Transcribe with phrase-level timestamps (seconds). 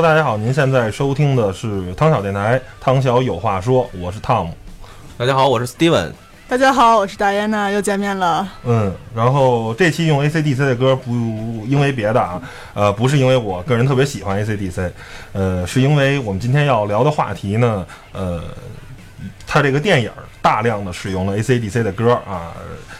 [0.00, 4.54] Hello，大家好，您现在收听的是汤小电台，汤小有话说，我是汤姆。
[5.18, 6.10] 大家好，我是 Steven。
[6.48, 8.48] 大家好，我是大安娜，又见面了。
[8.64, 11.12] 嗯，然后这期用 AC/DC 的歌不
[11.66, 12.40] 因为别的啊，
[12.72, 14.90] 呃，不是因为我个人特别喜欢 AC/DC，
[15.34, 18.42] 呃，是因为我们今天要聊的话题呢，呃，
[19.46, 22.54] 它这个电影大量的使用了 AC/DC 的歌啊，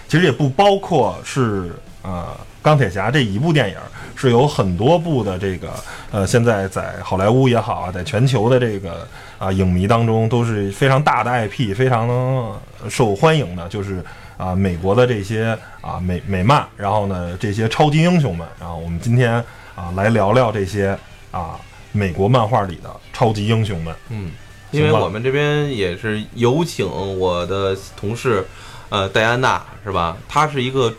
[0.06, 3.76] 其实也不包括是啊钢铁侠这一部电影。
[4.16, 5.70] 是有很多部的这个，
[6.12, 9.08] 呃，现在在好莱坞也好啊，在全球的这个
[9.38, 14.04] 啊影迷当中都是非常大的 IP，非常受欢迎的，就是
[14.36, 19.42] 啊美国的这些啊美美漫，然后呢这些超级英雄们，然后我们今天
[19.74, 20.94] 啊来聊聊这些
[21.30, 21.58] 啊
[21.92, 23.94] 美国漫画里的超级英雄们。
[24.10, 24.32] 嗯，
[24.70, 26.86] 因为我们这边也是有请
[27.18, 28.46] 我的同事，
[28.90, 30.14] 呃，戴安娜是吧？
[30.28, 30.92] 她是一个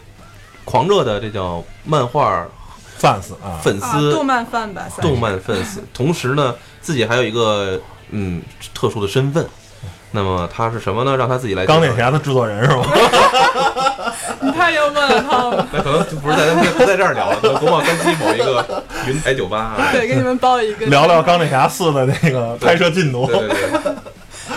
[0.66, 2.45] 狂热的这叫漫画。
[3.01, 5.79] fans 啊，粉丝，动漫 fan 吧，动漫 fans。
[5.91, 8.39] 同时呢，自己还有一个嗯
[8.75, 9.44] 特殊的身份。
[10.11, 11.17] 那么他是什么呢？
[11.17, 11.66] 让他自己来。
[11.66, 12.85] 钢铁侠的制作人是吗？
[14.41, 15.66] 你太幽默了，他。
[15.73, 19.78] 那可能就不是在不在这儿聊了，国贸三期某一个云台酒吧。
[19.91, 20.85] 对，给你们报一个。
[20.85, 23.25] 聊聊钢铁侠四的那个拍摄进度。
[23.25, 23.93] 对对对。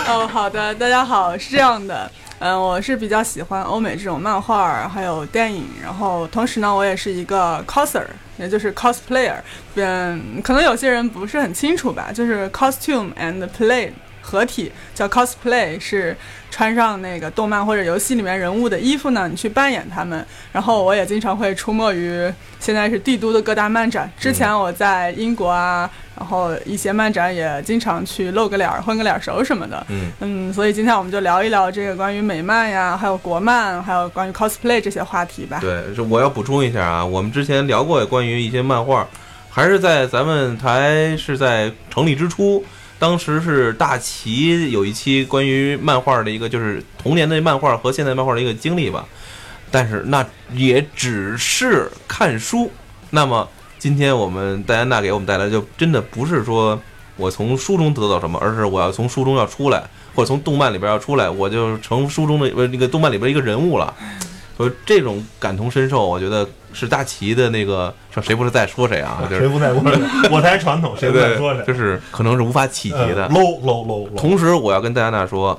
[0.07, 2.11] 哦，好的，大家好，是这样的。
[2.45, 8.05] 嗯，我是比较喜欢欧美这种漫画还有电影，然后同时呢，我也是一个 coser，
[8.37, 9.37] 也就是 cosplayer。
[9.77, 13.91] 嗯，可能有些人不是很清楚吧，就是 costume and play。
[14.21, 16.15] 合体叫 cosplay，是
[16.55, 20.25] 穿上那个动漫或者游戏里面人物的衣服呢，你去扮演他们。
[20.53, 24.09] 然后我也经常会出没于现在是帝都的各大漫展。
[24.17, 29.85] 之前我在英国啊，然后一些漫展也经常去露个脸、混个脸熟什么的。
[29.89, 35.59] 嗯嗯，所以今天我们就聊一聊这个关于美漫呀，还有国漫，还有关于 cosplay 这些话题吧。
[35.61, 39.05] 对，我要补充一下啊，我们之前聊过关于一些漫画，
[39.51, 42.65] 还是在咱们台是在成立之初。
[42.99, 49.05] 当时是大齐有一期关于漫画的一个，就是童年的漫画和现代漫画的一个经历吧，
[49.71, 52.71] 但是那也只是看书。
[53.11, 56.81] 那么今天我们戴安娜给我们带来，就真的不是说
[57.17, 59.83] 我从书中得到什么，而是我要从书中要出来，
[60.15, 63.95] 或者从动漫里边要出来，我就成书中的不那个动漫里边一个人物了。
[64.57, 69.23] 所以这种感同身受，我觉得是大齐的那个说谁不是在说谁啊？
[69.29, 70.01] 谁不在说谁？
[70.31, 71.65] 我才传统，谁不在说谁？
[71.65, 73.29] 就是可能是无法企及的。
[73.29, 74.15] low low low。
[74.17, 75.59] 同时，我要跟戴安娜说，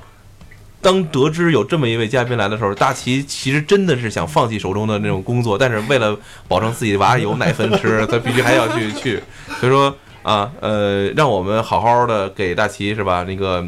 [0.81, 6.16] 当得知有这么一位嘉宾来的时候，大齐其实真的是想放弃手中的那种工作，但是为了
[6.48, 9.24] 保证自己娃有奶粉吃，他必须还要去去。
[9.60, 13.24] 所以说啊，呃，让我们好好的给大齐是吧？
[13.24, 13.66] 那个。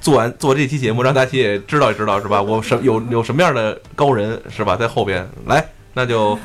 [0.00, 2.42] 做完做这期节目，让大家也知道知道是吧？
[2.42, 4.76] 我什有有什么样的高人是吧？
[4.76, 6.38] 在后边来，那就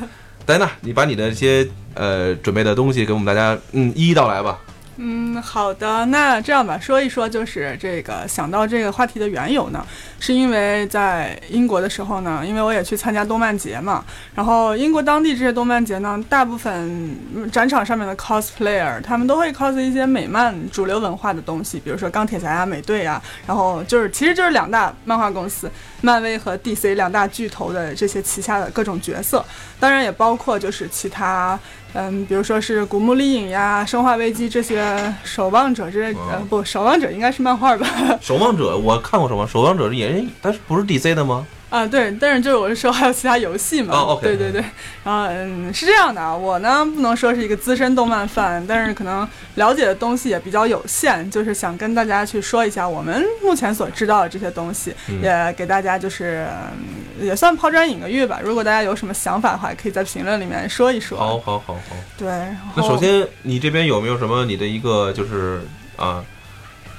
[0.50, 1.64] 戴娜，你把你的一些
[1.94, 4.58] 呃准备的东西给我们大家嗯一一道来吧。
[5.02, 9.82] 嗯，好的，那这样吧，说一说就是这个想到这个话题的缘由呢，
[10.18, 14.04] 是因为在英国的时候呢，因为我也去参加动漫节嘛，
[14.34, 17.16] 然后英国当地这些动漫节呢，大部分
[17.50, 25.70] 展场上面的 cosplayer 他们都会 cos 一些美漫主流文化的东西，比如说钢铁侠呀、美队呀，然后就是其实就是两大漫画公司，
[26.02, 29.42] 漫威和 DC 两大巨头的这些旗下的各种角色，
[29.80, 31.58] 当然也包括就是其他。
[31.92, 37.84] 嗯，比如说是古墓丽影呀、生化危机这些守望者这呃哦不，守望者应该是漫画吧？
[38.22, 41.44] 守望者我看过守望，守望者也它是不是 DC 的吗？
[41.70, 44.60] 啊，对，但是就是我是说还有其他游戏嘛，对对对，
[45.04, 58.40] 然后嗯是这样的啊，我呢不能说是一个资深动漫 fan，但是可能了解的东西也比较有限，就是想跟大家去说一下我们目前所知道的这些东西，嗯也给大家就是、嗯也算抛砖引个玉吧。
[58.42, 61.18] 如果大家有什么想法的话，也可以在评论里面说一说。
[61.18, 61.96] 好，好，好，好。
[62.16, 62.26] 对，
[62.74, 65.60] 那首先，你这边有没有什么你的一个就是
[65.96, 66.24] 啊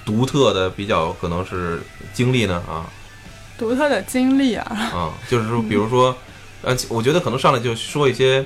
[0.05, 1.81] 独特的比较可能是
[2.13, 2.61] 经历呢？
[2.69, 2.85] 啊
[3.61, 6.17] 独特的经历啊，嗯，就是说，比如说，
[6.63, 8.43] 呃，我觉得可能上来就说一些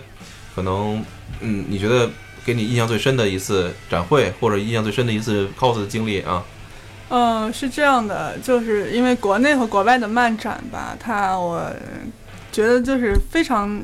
[0.54, 1.02] 可能
[1.40, 2.10] 嗯，你觉得
[2.46, 6.44] 给你印象最深的一次展会，或者印象最深的一次 cos 的经历啊。
[7.08, 11.66] 嗯，是这样的，就是因为国内和国外的漫展吧，它我
[12.52, 13.82] 觉得就是非常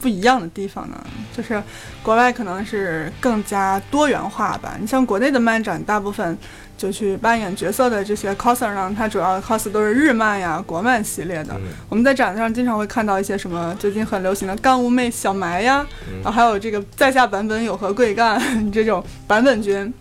[0.00, 0.96] 不一样的地方呢，
[1.36, 1.62] 就是
[2.02, 4.76] 国外可能是更加多元化吧。
[4.78, 6.36] 你像国内的漫展，大部分
[6.76, 11.54] 就去扮演角色的这些 coser 呢，它主要 cos 都是日漫呀、国漫系列的。
[11.54, 11.72] 嗯。
[11.88, 16.20] 我们在展子上经常会看到一些什么最近很流行的干物妹小埋呀，嗯。
[16.22, 18.38] 然后还有这个在下版本有何贵干
[18.70, 19.92] 这种版本君，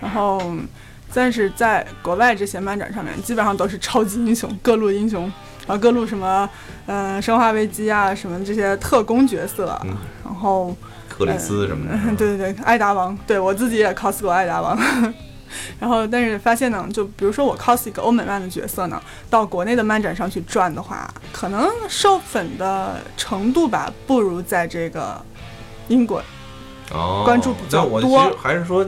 [0.00, 0.42] 然后
[1.12, 5.30] 但是在国外这些漫展上面，基本上都是超级英雄，各路英雄，
[5.66, 6.48] 然后各路什么，
[6.86, 10.76] 呃，生化危机啊，什么这些特工角色，嗯然后
[11.08, 11.98] 克里斯什么的。
[12.06, 14.78] 嗯， 对对对，艾达王，对我自己也 cos 过艾达王。
[15.78, 19.00] 然后，但是发现呢，就比如说我 cos 一个欧美漫的角色呢，
[19.30, 25.20] 到国内的漫展上去转的话，可能受粉的程度吧，不如在这个
[25.86, 26.20] 英国。
[26.90, 28.84] 哦，关注比较但我其多实还是说，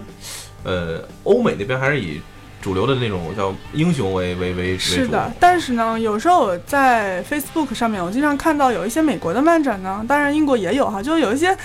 [0.65, 2.21] 呃，欧美那边还是以
[2.61, 4.79] 主流的那种叫英雄为为为。
[4.79, 11.57] 是的，但是呢，有时候我在 Facebook 上面，我经常看到有一些美国的漫展呢，当然英国也有哈，就是有一些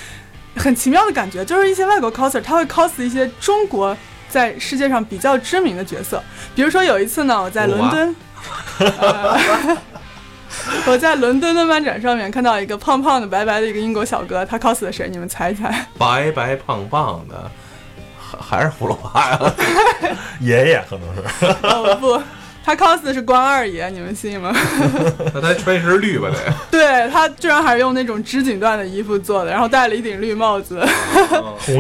[0.55, 3.95] 很奇妙的感觉，就是一些外国 coser 他会 cos 一些中国
[4.29, 6.21] 在世界上比较知名的角色，
[6.55, 8.15] 比如说有一次呢，我在伦敦，
[8.79, 9.37] 呃
[10.85, 15.07] 我在伦敦的漫展上面看到一个胖胖的、白白的一个英国小哥，他 cos 的谁？
[15.09, 15.73] 你们猜一猜？
[15.97, 17.49] 白白胖胖的，
[18.41, 19.39] 还还是葫芦娃呀？
[20.41, 22.21] 爷爷可能是， 哦不，
[22.63, 24.53] 他 cos 的是关二爷，你们信吗？
[25.33, 26.53] 那他穿一身绿吧得。
[26.71, 30.83] 对他居然还是用那种织锦缎的衣服做的，然后戴了一顶绿帽子，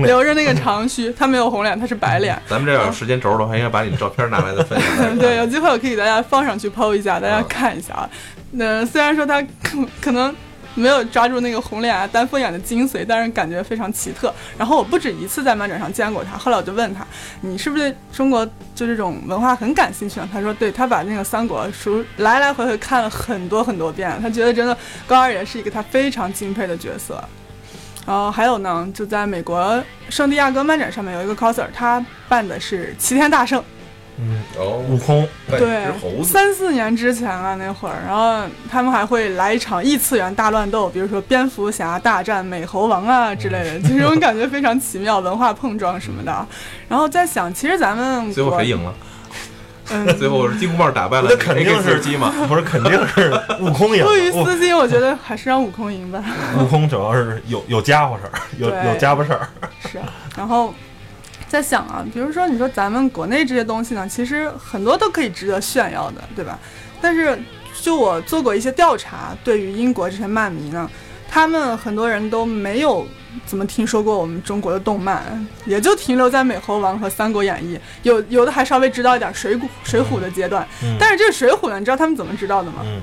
[0.03, 1.11] 留着那个长须。
[1.13, 2.39] 他没有红脸，他是白脸。
[2.47, 5.17] 咱们这要有时间轴的话，应该把你的照片拿来再分享。
[5.17, 8.09] 对，有机会我可以给大家放上去 PO 一下，大家看一下啊。
[8.51, 10.33] 那虽然说他可可能
[10.75, 14.33] 没有抓住那个红脸啊、丹凤眼的精髓，但是感觉非常奇特。
[14.57, 17.05] 然后我不止一次在漫展上见过他，后来我就问他，
[17.41, 20.29] 你是不是对中国就这种文化很感兴趣啊？
[20.31, 24.77] 他说，对，他把那个三国书来来回回看了很多很多遍，他觉得真的
[25.07, 27.23] 高二爷是一个他非常敬佩的角色。
[28.05, 33.63] 然后还有呢，就在美国圣地亚哥漫展上面有一个 coser，他扮的是齐天大圣。
[34.23, 36.25] 嗯，哦悟空，对猴，子。
[36.25, 46.47] 三四年之前啊，那会儿，然后他们还会来一场异次元大乱斗，比如说蝙蝠侠大战美猴王啊之类的，就这种感觉非常奇妙，文化碰撞什么的。
[46.87, 48.93] 然后在想，其实咱们最后谁赢了？
[49.93, 52.31] 嗯， 最后是金箍棒打败了那肯定是机嘛？
[52.47, 54.45] 不是肯定是悟空赢出于了。
[54.45, 56.23] 私心，我觉得还是让悟空赢吧。
[56.57, 59.49] 悟悟空主要是有有家伙事儿，有有家伙事儿。
[59.91, 60.05] 是啊，
[60.37, 60.73] 然后
[61.51, 66.57] 在想啊，比如说你说咱们国内这些东西呢，其实很多都可以值得炫耀的，对吧？
[67.01, 67.37] 但是
[67.81, 70.89] 就我做过一些调查，对于英国这些漫迷呢，
[71.29, 73.05] 他们很多人都没有
[73.45, 80.65] 怎么听说过我们中国的动漫，也就停留在美猴王和三国演义，有有的还稍微知道一点水浒水浒的阶段。
[80.81, 82.77] 嗯但是这个水浒呢，你知道他们怎么知道的吗？
[82.85, 83.01] 嗯，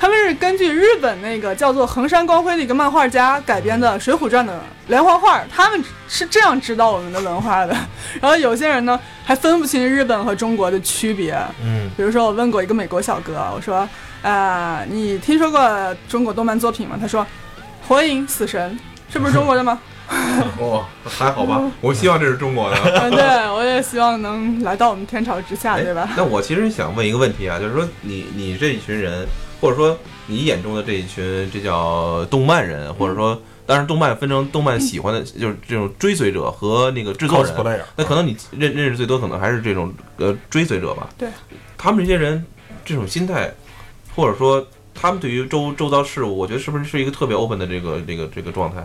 [0.00, 7.74] 他们是根据日本那个叫做横山光辉的一个漫画家改编的《水浒传》的连环画，他们是这样知道我们的文化的。
[8.20, 11.36] 然后有些人呢还分不清日本和中国的区别。
[11.64, 13.88] 嗯，比如说，我问过一个美国小哥，我说
[14.22, 17.26] ：“呃，你听说过中国动漫作品吗？”他说
[17.88, 18.78] ：“火影、死神，
[19.12, 19.80] 是不是中国的吗？”
[20.58, 21.60] 哦，还好吧。
[21.82, 22.76] 我希望这是中国的。
[23.02, 26.08] 嗯， 对，我也希望能来到我们天朝之下，哎对吧？
[26.16, 29.26] 那我其实想问一个问题啊，就是说你你这一群人，
[29.60, 29.96] 或者说
[30.26, 37.84] 你眼中的这一群，这叫动漫人，或者说，当然动漫分成动漫喜欢的，就是这种追随者和那个制作人。
[37.96, 41.08] 那可能你认认识最多，可能还是这种呃追随者吧。
[41.18, 41.28] 对，
[41.76, 42.44] 他们这些人
[42.84, 43.52] 这种心态，
[44.14, 48.84] 或者说他们对于周周遭事物，我觉得是不是是一个特别 open 的这个这个这个状态？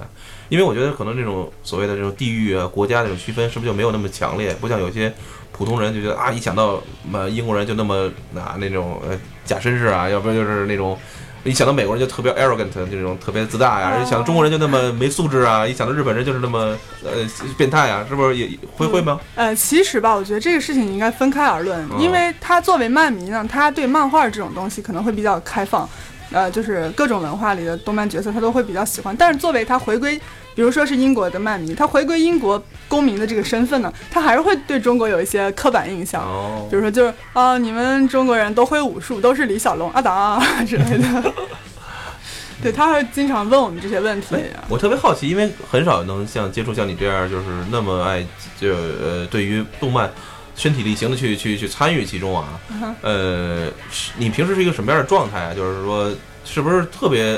[0.49, 4.53] 因为我觉得可能这种所谓的这种地域啊、国家这种区分，是不是就没有那么强烈？
[4.61, 5.11] 不像有些
[5.53, 6.81] 普通人就觉得啊，一想到
[7.13, 10.97] 呃英国人就那么啊那种呃假绅士啊，要不然就是那种。
[11.45, 17.11] 一想到美国人就特别 arrogant 这种特别自大呀，一想到中国人就那么没素质啊，一想到日本人就是那么呃
[17.57, 19.19] 变态啊，是不是也会会吗？
[19.35, 25.89] 呃，其实吧，我觉得这个事情应该分开而论，嗯因为他作为漫迷呢，他对漫画这种东西可能会比较开放，
[26.31, 29.13] 呃，就是各种文化里的动漫角色他都会比较喜欢。
[29.13, 30.17] 但是作为他回归，
[30.55, 36.21] 比如说是英国的曼迷，他回归英国公民的这个身份呢，他还是会对中国有一些刻板印象。
[36.23, 41.33] 哦比如说，就是啊、你们中国人都会武术，都是李小龙、阿达啊之类的。
[42.61, 44.37] 对，他会经常问我们这些问题。
[44.69, 48.25] 我特别好奇，因为很少能像接触像你这样，就是那么爱
[48.57, 50.09] 就呃对于动漫
[50.55, 52.59] 身体力行的去去去参与其中啊。
[52.71, 53.69] 嗯呃，
[54.17, 55.53] 你平时是一个什么样的状态啊？
[55.53, 56.09] 就是说，
[56.45, 57.37] 是不是特别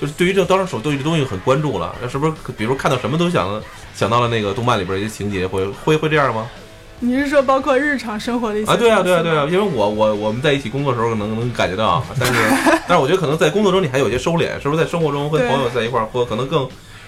[0.00, 1.94] 就是对于这当手对于这东西很关注了？
[2.00, 3.60] 那是不是比如看到什么都想
[3.94, 6.46] 想到了那个动漫里边的一些情节，会会会这样吗？
[7.00, 12.34] 你是说包括日常生活的一些啊，对啊，对啊，对啊，因为我我我们在一起工作的时候能能感觉到， 但是
[12.88, 16.66] 但是我觉得可能在工作中你还有一些收敛，是不是在生活中和朋友在一块儿，或可能更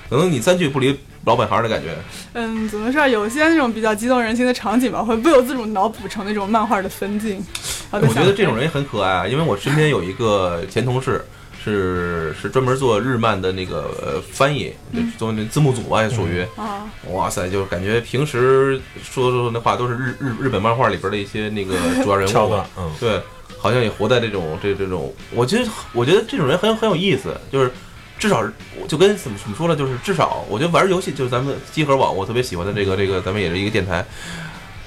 [0.09, 1.88] 可能你三句不离老本行的感觉。
[2.35, 3.06] 嗯，怎么说？
[3.09, 7.44] 有些那种比较激动人心的场景吧，会不由自主脑补成那种漫画的分镜。
[7.90, 11.25] 我觉得这种人也很可爱啊，因为我身边有一个前同事。
[11.62, 23.21] 是是专门做日漫的那个呃翻译，就做那字幕组啊，属于，啊，哇塞，就是感觉平时说说那话都是日日日本漫画里边的一些那个主要人物，， 嗯，对，
[23.59, 27.71] 好像也活在这种这这种，我觉得我觉得这种人很很有意思，就是
[28.19, 28.43] 至少
[28.88, 34.02] 就跟怎么怎么说呢，就是至少我觉得玩游戏，就是咱们集合网，我特别喜欢的这个这个，咱们也是一个电台。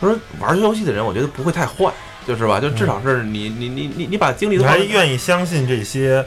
[0.01, 1.93] 他说玩游戏的人，我觉得不会太坏，
[2.27, 2.59] 就是吧？
[2.59, 6.25] 就至少是你你你你你把精力都还愿意相信这些？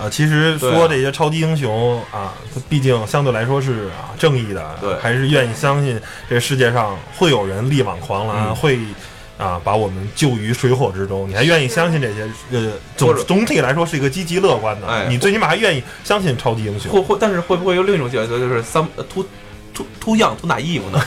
[0.00, 6.00] 呃，其实说这些超级英雄啊，它毕竟相对来说是啊正义的，对还是愿意相信
[6.30, 8.78] 这世界上会有人力挽狂澜，嗯会
[9.36, 11.28] 啊把我们救于水火之中。
[11.28, 12.28] 你还愿意相信这些？
[12.52, 16.92] 呃，总总体来说是一个积极乐观的，哎你最起码还愿意相信超级英雄。
[16.92, 19.24] 会会，但是会不会有另一种选择，就是 some too
[19.78, 21.00] too too young too naive 呢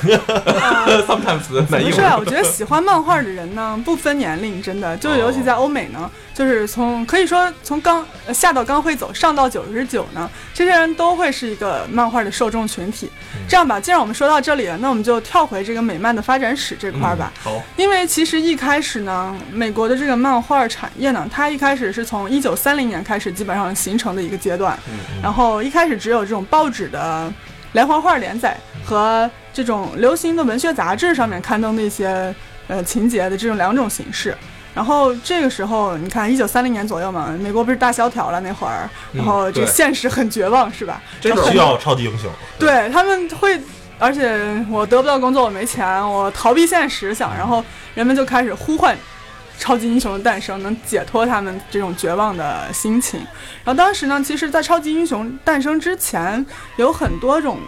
[1.07, 2.15] ？Sometimes 怎么 naive 说呀？
[2.17, 13.09] 我觉得喜欢漫画的人呢，不分年龄，真的，就是尤其在欧美呢，就是从可以说从刚呃下到刚会走，上到九十九呢，这些人都会是一个漫画的受众群体。
[13.47, 17.31] 这样吧，既然我们说到这里了，那我们就跳回这个美漫的发展史这块儿吧。
[17.43, 27.31] 好，因为其实一开始呢，美国的这个漫画产业呢，它一开始是从一九三零年开始基本上形成的一个阶段，嗯然后一开始只有这种报纸的
[27.73, 32.33] 连环画连载和这种流行的文学杂志上面刊登的一些
[32.67, 34.35] 呃情节的这种两种形式。
[34.73, 41.01] 然后这个时候，你看一九三零年左右嘛，美国不是大萧条了那会儿，然后这个现实很绝望，是吧？
[41.19, 43.59] 这种需要超级英雄，对他们会，
[43.99, 47.61] 而且我得不到工作，我没钱，我逃避现实想，然后
[47.95, 48.97] 人们就开始呼唤
[49.61, 53.19] 超级英雄的诞生，能解脱他们这种绝望的心情。
[53.63, 56.43] 然后当时呢，其实，在超级英雄诞生之前，
[56.77, 57.59] 有很多种。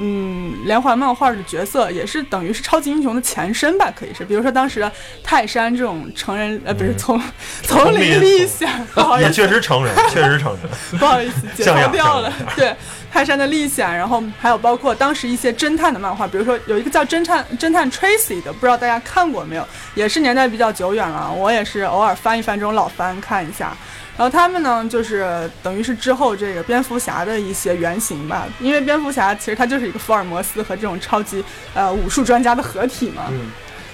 [0.00, 4.90] 嗯，连环漫画的角色也是等于是超级英雄的前身吧，可以是，比如说当时的
[5.22, 7.22] 泰山这种成人，呃，不是嗯丛
[7.62, 10.98] 丛林历险，不好意也思，确实成人， 确实成人。
[10.98, 12.32] 不好意思，解掉了。
[12.56, 12.74] 对，
[13.12, 19.68] 泰山的历险，然后还有包括当时一些侦探的漫画，比如说有一个叫侦探侦探 Tracy 的，不知道大家看过没有？
[19.94, 23.76] 也是年代比较久远了，我也是偶尔翻一翻这种老番看一下。
[24.16, 33.24] 然后他们呢，就是等于是之后这个蝙蝠侠的一些原型吧，因为蝙蝠侠其实他就是一个福尔摩斯和这种超级呃武术专家的合体嘛。
[33.30, 33.50] 嗯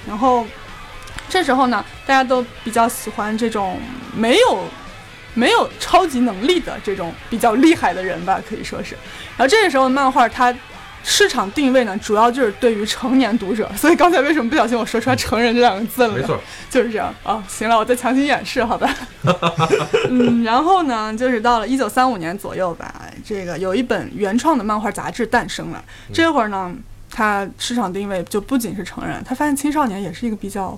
[0.08, 0.46] 然后
[1.28, 3.78] 这时候呢，大家都比较喜欢这种
[4.16, 4.64] 没有
[5.38, 8.96] 没有超级能力的这种比较厉害的人吧，可以说是。
[9.36, 10.52] 然后这个时候漫画它
[11.04, 13.70] 市场定位呢，主要就是对于成年读者。
[13.76, 16.14] 所以刚才为什么不小心我说出来“成人”这两个字了？
[16.16, 16.36] 没错，
[16.68, 17.42] 就是这样啊。
[17.46, 18.92] 行了，我再强行演示，好吧。
[20.10, 22.92] 嗯，然后呢，就是到了一九三五年左右吧，
[23.24, 25.82] 这个有一本原创的漫画杂志诞生了。
[26.12, 26.74] 这会儿呢，
[27.10, 30.76] 它市场定位就不仅是成人，他发现青少年也是一个比较。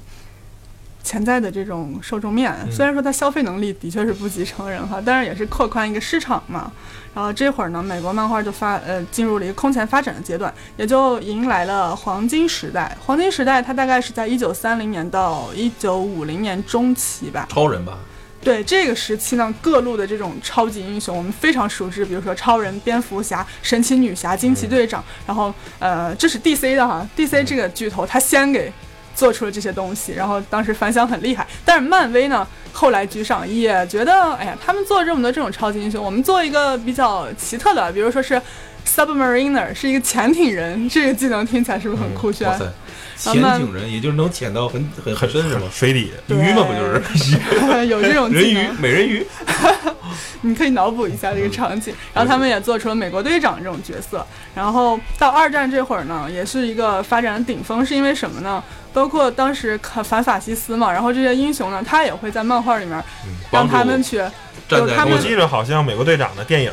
[1.02, 6.70] 潜在的这种受众面，虽然说它消费能力的确是不及成人哈，但是也是扩宽一个市场嘛。
[7.12, 12.96] 然后这会儿呢，美国漫画就发呃进入了一个空前发展的阶段，也就迎来了黄金时代。
[13.04, 17.48] 黄金时代它大概是在一九三零年到一九五零年中期吧。
[17.50, 17.98] 超人吧，
[18.42, 28.72] 对这个时期呢，各路的这种超级英雄，我们非常熟知，比如说超人、蝙蝠侠、神奇女侠、惊奇队长，然后呃，这是 DC 的哈，DC 这个巨头，他先给
[29.20, 31.46] 做出了这些东西，然后当时反响很厉害。
[31.62, 38.40] 但是漫威呢，后来居上，也觉得，哎呀，他们做了这么多这种超级英雄，我们做一个比较奇特的，比如说是
[38.86, 42.48] Submariner，是一个潜艇人，这个技能听起来是不是很酷炫？
[42.48, 42.72] 哇塞，
[43.18, 45.68] 潜艇人也就是能潜到很很很深是吗？
[45.70, 49.26] 水底对鱼嘛不就是 有这种人鱼，美人鱼？
[50.42, 51.94] 你可以脑补一下这个场景。
[52.14, 54.26] 然后他们也做出了美国队长这种角色。
[54.54, 58.62] 然后到二战这会儿呢，也是一个发展的顶峰，是因为什么呢？
[58.92, 63.04] 包括当时反反法西斯嘛，然后这些英雄呢，他也会在漫画里面让
[63.50, 64.32] 帮他们去站
[64.70, 66.72] 在有他们我记着好像美国队长的电影，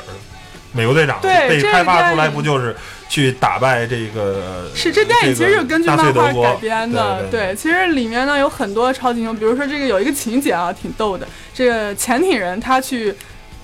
[0.73, 2.75] 美国队长被开发出来不就是
[3.07, 4.69] 去打败这个？
[4.75, 13.15] 是这电影其实是根据漫画改编的，对其实里面呢有很多超级英雄，比如说这个有一个情节啊，挺逗的，这个潜艇人他去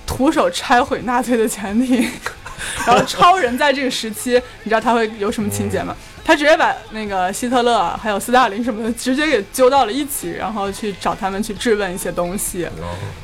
[0.06, 2.08] 徒手拆毁纳粹的潜艇，
[2.86, 5.94] 然后超人在这个时期，你知道他会有什么情节吗？
[6.24, 12.66] 他直接把那个希特勒还有斯大林什么的直接给揪到了一起，然后去找他们去质问一些东西，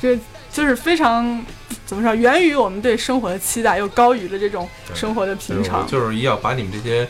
[0.00, 0.19] 这
[0.52, 1.42] 就是非常
[1.87, 5.87] 怎么说，源于我们对生活的期待，又高于了这种生活的平常。
[5.87, 7.09] 就是要把你们这些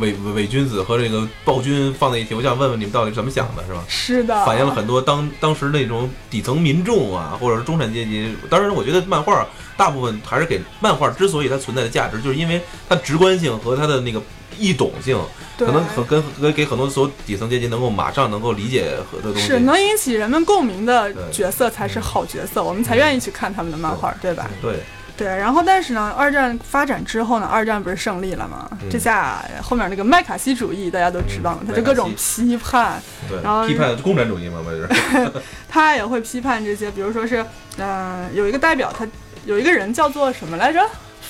[0.00, 3.84] 伪伪伪君子和这个暴君放在一起，我想问问你们到底怎么想的，是吧？
[3.88, 8.34] 是的，反映了很多当当时那种底层民众啊，或者是中产阶级。
[8.50, 14.20] 当然，我觉得漫画大部分还是给漫画之所以它存在的价值，就是因为它直观性和它的那个
[14.58, 15.18] 易懂性，
[15.58, 19.46] 可能很跟跟给很多所有底层阶级能够马上能够理解和的东西。
[19.46, 24.48] 是能引起人们共鸣的角色才是好角色，我们才愿意去看他们的漫画，对吧？
[24.60, 24.80] 对，
[25.16, 25.28] 对。
[25.28, 28.68] 然后，但是呢，二战发展之后呢，二战不是胜利了吗？
[28.82, 34.88] 嗯这下后面那个麦卡锡主义大家都知道了，嗯他就各种批判，对，然后批判共产主义嘛，不是？
[35.68, 37.44] 他也会批判这些，比如说是，
[37.76, 39.06] 嗯、有一个代表，他
[39.44, 40.80] 有一个人叫做什么来着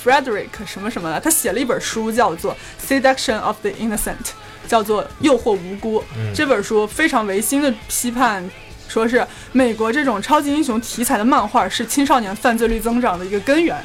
[0.03, 2.55] ？Frederick 什么什么的，他写了一本书叫做
[2.87, 3.97] 《Seduction of the Innocent》，
[4.67, 5.99] 叫做《诱惑无辜》。
[6.17, 8.49] 嗯这本书非常违心的批判，
[8.87, 13.77] 说是美国这种超级英雄题材的漫画是青少年犯罪率增长的一个根源。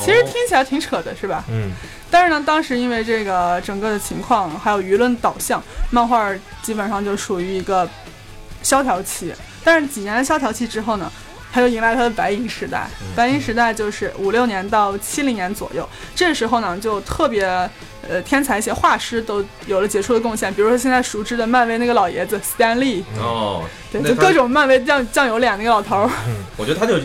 [0.00, 1.44] 其实听起来挺扯的，是吧？
[1.48, 1.70] 嗯，
[2.10, 6.28] 但是呢，当时因为这个整个的情况还有舆论导向，漫画
[6.60, 7.88] 基本上就属于一个
[8.64, 9.32] 萧条期。
[9.62, 11.10] 但是几年的萧条期之后呢，
[11.56, 12.86] 它又迎来他的白银时代。
[13.16, 17.46] 白银时代就是五六年到七零年左右，这时候呢就特别
[18.06, 26.10] 呃天才一些画师都有了杰出的贡献，比如说现在熟知的漫威那个老爷子 Stan Lee，哦，对，就各种漫威酱酱油脸那个老头儿。
[26.58, 26.98] 我觉得他就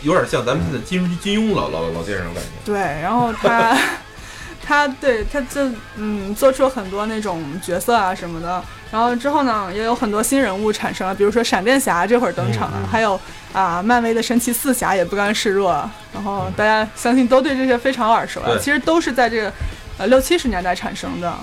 [0.00, 2.48] 有点像咱们现在金金庸老老老先生感觉。
[2.64, 3.76] 对，然后他
[4.64, 13.20] 他对他就嗯做出了很多那种角色啊什么的，然后之后呢也有很多新人物产生了，比如说闪电侠这会儿登场了，还有
[13.52, 19.52] 啊漫威的神奇四侠也不甘示弱，然后大家相信都对这些非常耳熟了，对其实都是在这个
[19.98, 21.34] 呃六七十年代产生的。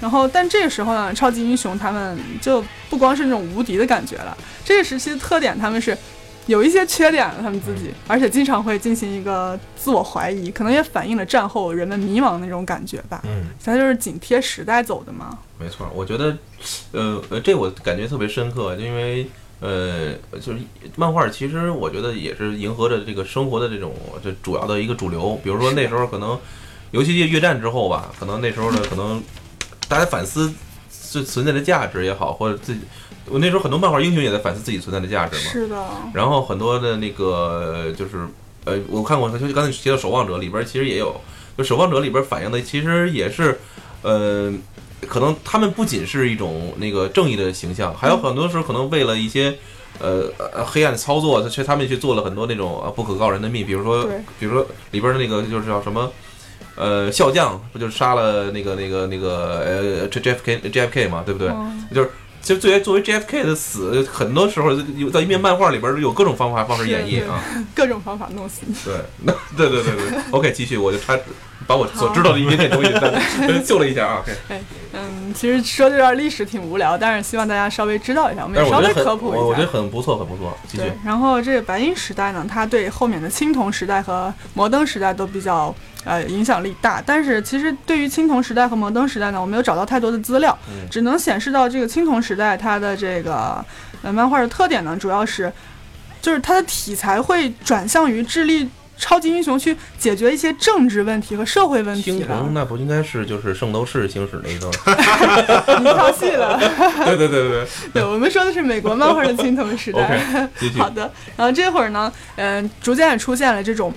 [0.00, 4.36] 然后，但这个时候呢，超级英雄他们就不光是那种无敌的感觉了。
[4.62, 5.96] 这个时期的特点，他们是
[6.46, 13.22] 有一些缺点的，他们自己，而且经常会进行一个自我怀疑，可能也反映了战后人们迷茫的那种感觉吧。
[13.24, 15.38] 嗯，它就是紧贴时代走的嘛。
[15.58, 16.36] 没错，我觉得，
[16.92, 19.26] 呃呃，这我感觉特别深刻，就因为
[19.60, 20.58] 呃，就是
[20.96, 25.40] 漫画其实我觉得也是迎合着这个生活的这种这主要的一个主流。
[25.42, 26.38] 比如说那时候可能，
[26.90, 29.22] 尤其越战之后吧，可能那时候呢，可能
[29.88, 30.52] 大家反思
[30.90, 32.80] 存存在的价值也好，或者自己，
[33.28, 35.50] 我那时候很多漫画英雄也在反思自己存在的价值嘛。
[35.50, 38.26] 是的，然后很多的那个就是
[38.64, 41.20] 呃，我看过，就刚才提到《守望者》里边其实也有，
[41.56, 43.58] 就《守望者》里边反映的其实也是，
[44.02, 44.52] 呃，
[45.08, 49.56] 可能他们不仅是一种那个正义的形象，还有很多时候可能为了一些。
[50.00, 54.04] 呃呃，黑暗的操作，他去他们去做了很多那种呃不可告人的秘，比如说，
[54.40, 56.10] 比如说里边的那个就是叫什么，
[56.74, 61.48] 呃，笑匠不就是杀了那个那个那个呃这 J F K J F K 嘛，对不对？
[61.50, 62.10] 嗯就是
[62.44, 67.42] 其实作为作为 JFK 的死，很多时候有在一面漫画里边有各种方法方式演绎啊。
[67.74, 68.74] 各种方法弄死你。
[68.84, 70.18] 对，那对对对对。
[70.30, 71.18] OK，继续，我就插
[71.66, 74.22] 把我所知道的一点点东西再 救了一下啊。
[74.22, 74.60] OK，
[74.92, 79.38] 嗯，其实说这段历史挺无聊，但是希望大家稍微知道一下，我们也稍微科普一下。
[79.38, 80.56] 我我觉得很不错，很不错。
[80.68, 85.74] 继续对，，然后这个白银时代呢，它对后面的青铜时代和摩登时代都比较
[86.04, 87.02] 呃影响力大。
[87.04, 93.64] 但是其实对于青铜时代和摩登时代呢，我没有找到太多的资料，嗯只能显示到这个青铜时代它的这个
[94.02, 95.52] 呃漫画的特点呢，主要是
[96.20, 102.54] 就是它的题材会转向于智力超级英雄去解决一些政治问题和社会问题青了铜。
[102.54, 104.70] 那不应该是就是圣斗士行驶那一个？
[105.78, 106.58] 你跳戏了，
[107.04, 110.48] 对对对对对我们说的是美国漫画的青铜时代。
[110.78, 110.88] 好。
[110.94, 113.92] 的，然后这会儿呢，嗯、逐渐也出现了这种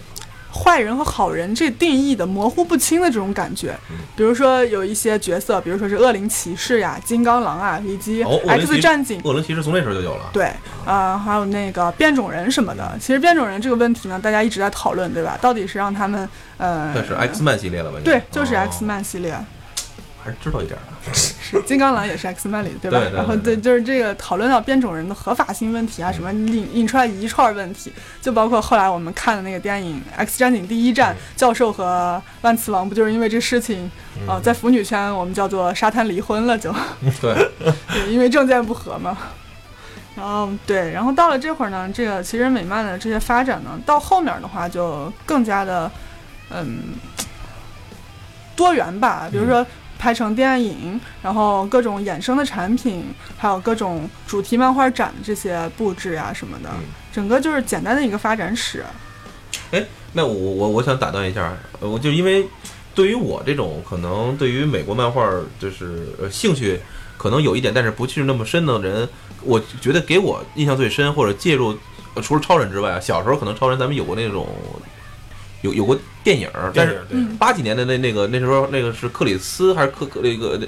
[0.58, 3.78] 坏人和好人这定义的模糊不清的这种感觉。
[3.92, 9.22] 嗯比如说有一些角色，比如说是恶灵骑士呀、金刚狼啊，以及 X 战警。
[9.24, 10.30] 恶灵骑士从那时候就有了。
[10.34, 10.52] 对，
[10.86, 12.98] 啊、还有那个变种人什么的。
[13.00, 15.38] 其实变种人这个问题呢，大家一直在讨论，对吧？
[15.40, 18.00] 到底是让他们，呃，那是 X 曼系列了吧？
[18.04, 19.38] 对，就是哦 X 曼系列。
[20.24, 21.14] 还是知道一点的。
[21.14, 23.00] 是金刚狼也是 X Man 里，对吧？
[23.00, 33.90] 对对对然后对，就是这个讨论到变种人的合法性问题啊，什么引引出来一串问题，就包括后来我们看的那个电影《X 战警：第一战》，教授和万磁王不就是因为这事情，
[34.28, 36.74] 呃，在腐女圈我们叫做沙滩离婚了就，
[37.22, 37.50] 对，
[37.94, 39.18] 对，因为政见不合嘛。
[40.18, 45.90] 然后对，然后到了这会儿呢，这个其实美漫的这些发展呢，到后面的话就更加的，
[46.50, 46.96] 嗯，
[48.56, 49.30] 多元吧。
[49.32, 49.64] 比如说
[49.98, 53.04] 拍成电影，然后各种衍生的产品，
[53.38, 58.84] 还有各种主题漫画展这些布置啊什么的，嗯整个就是简单的一个发展史。
[60.14, 62.46] 那我我我想打断一下，呃我就因为
[62.96, 65.30] 对于我这种可能对于美国漫画
[65.60, 66.80] 就是呃兴趣
[67.18, 69.08] 可能有一点，但是不去那么深的人，
[69.44, 71.78] 我觉得给我印象最深或者介入，
[72.16, 74.48] 呃除了超人之外啊，小时候可能超人咱们有过那种
[75.62, 77.02] 有有过电影儿，但是
[77.40, 80.60] 八几年的那那个那时候那个是克里斯还是克克那个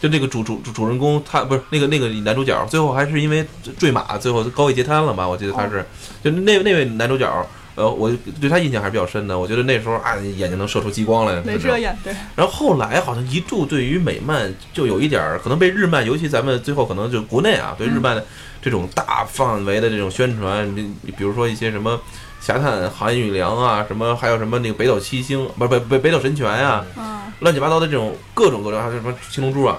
[0.00, 3.44] 就那个主主主主人公他不是那个那个男主角，最后还是因为
[3.78, 5.28] 坠马，最后高位截瘫了嘛？
[5.28, 5.84] 我记得他是，
[6.24, 9.38] 就那那位男主角，呃，我对他印象还是比较深的。
[9.38, 18.24] 我觉得那时候啊，眼睛能射出激光来，镭是吧射眼，对，然后后来好像一度对于美漫就有一点儿可能被日漫，尤其咱们最后可能就国内啊，对日漫的
[18.62, 22.00] 这种大范围的这种宣传，比如说一些什么
[22.40, 29.78] 侠探韩宇良啊，什么还有什么那个北斗七星，不是北北北斗神拳呀、啊，乱七八糟的这种各种各种，还有什么青龙珠啊，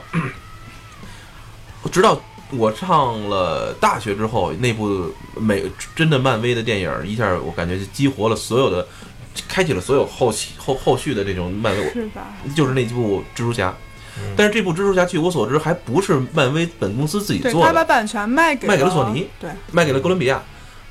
[1.91, 2.19] 直到
[2.51, 5.63] 我上了大学之后，那部美
[5.95, 8.87] 真的漫威的电影一下，我感觉就激活了所有的，
[9.47, 12.27] 开启了所有后期后后续的这种漫威，是吧？
[12.55, 13.73] 就是那部蜘蛛侠。
[14.35, 20.39] 但是这部蜘蛛侠，据我所知，还不是漫威本公司自己做的，他把版权卖给卖给了索尼，对，卖给了哥伦比亚，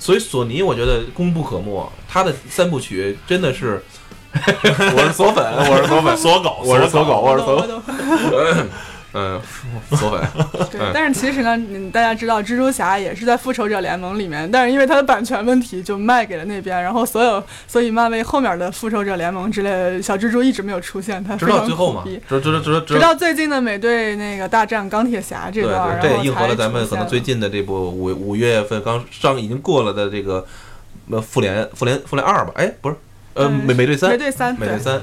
[0.00, 1.92] 所以索尼我觉得功不可没。
[2.08, 3.80] 他的三部曲真的是，
[4.34, 7.80] 我是索粉，我是索粉， 索狗，我是索狗，我是索都
[9.12, 9.40] 粉，嗯，
[9.96, 10.20] 索粉，
[10.70, 30.46] 对嗯，但是其实呢，嗯，大家知道蜘蛛侠也是在复仇者联盟里面，但是因为它的版权问题就卖给了那边，然后所有所以漫威后面的复仇者联盟之类的小蜘蛛一直没有出现，它直到最后嘛，直直直直直到最近的美队那个大战钢铁侠这段，对，这然后也应和了咱们可能最近的这部五五月份刚上已经过了的这个
[31.10, 32.52] 呃复联复联复联二吧？
[32.54, 32.96] 哎，不是，
[33.34, 34.10] 呃，嗯美美队三。
[34.10, 35.02] 美，队三美队三，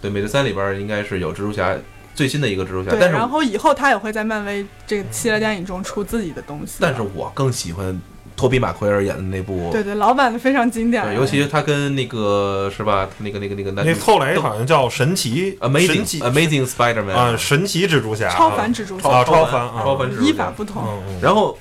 [0.00, 1.74] 对，美队三里边应该是有蜘蛛侠
[2.18, 7.96] 最新的一个蜘蛛侠，对，但是然后以后他也会在漫威这个系列电影中出自己的东西，但是我更喜欢
[8.34, 20.82] 托比马奎尔演的那部，对对，老版的非常经典，对，尤其是他跟那个是吧，那个那个那个男那后来好像叫神奇 Amazing Amazing Spider-Man 啊，神奇蜘蛛侠，超凡蜘蛛侠啊，超凡啊，超凡蜘蛛依侠法不同，
[21.22, 21.56] 然后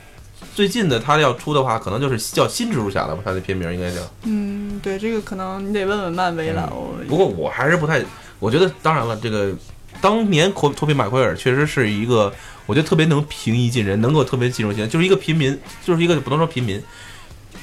[0.55, 3.21] 最近的他要出的话，可能就是叫新蜘蛛侠了吧？
[3.23, 4.01] 他的片名应该叫。
[4.23, 8.03] 嗯，对，这个可能你得问问漫威了，我不过我还是不太，
[8.39, 9.51] 我觉得当然了，这个
[10.01, 12.33] 当年托托比马奎尔确实是一个，
[12.65, 16.81] 我觉得特别能平易近人，能够特别进入心，就是一个平民，就是一个不能说平民，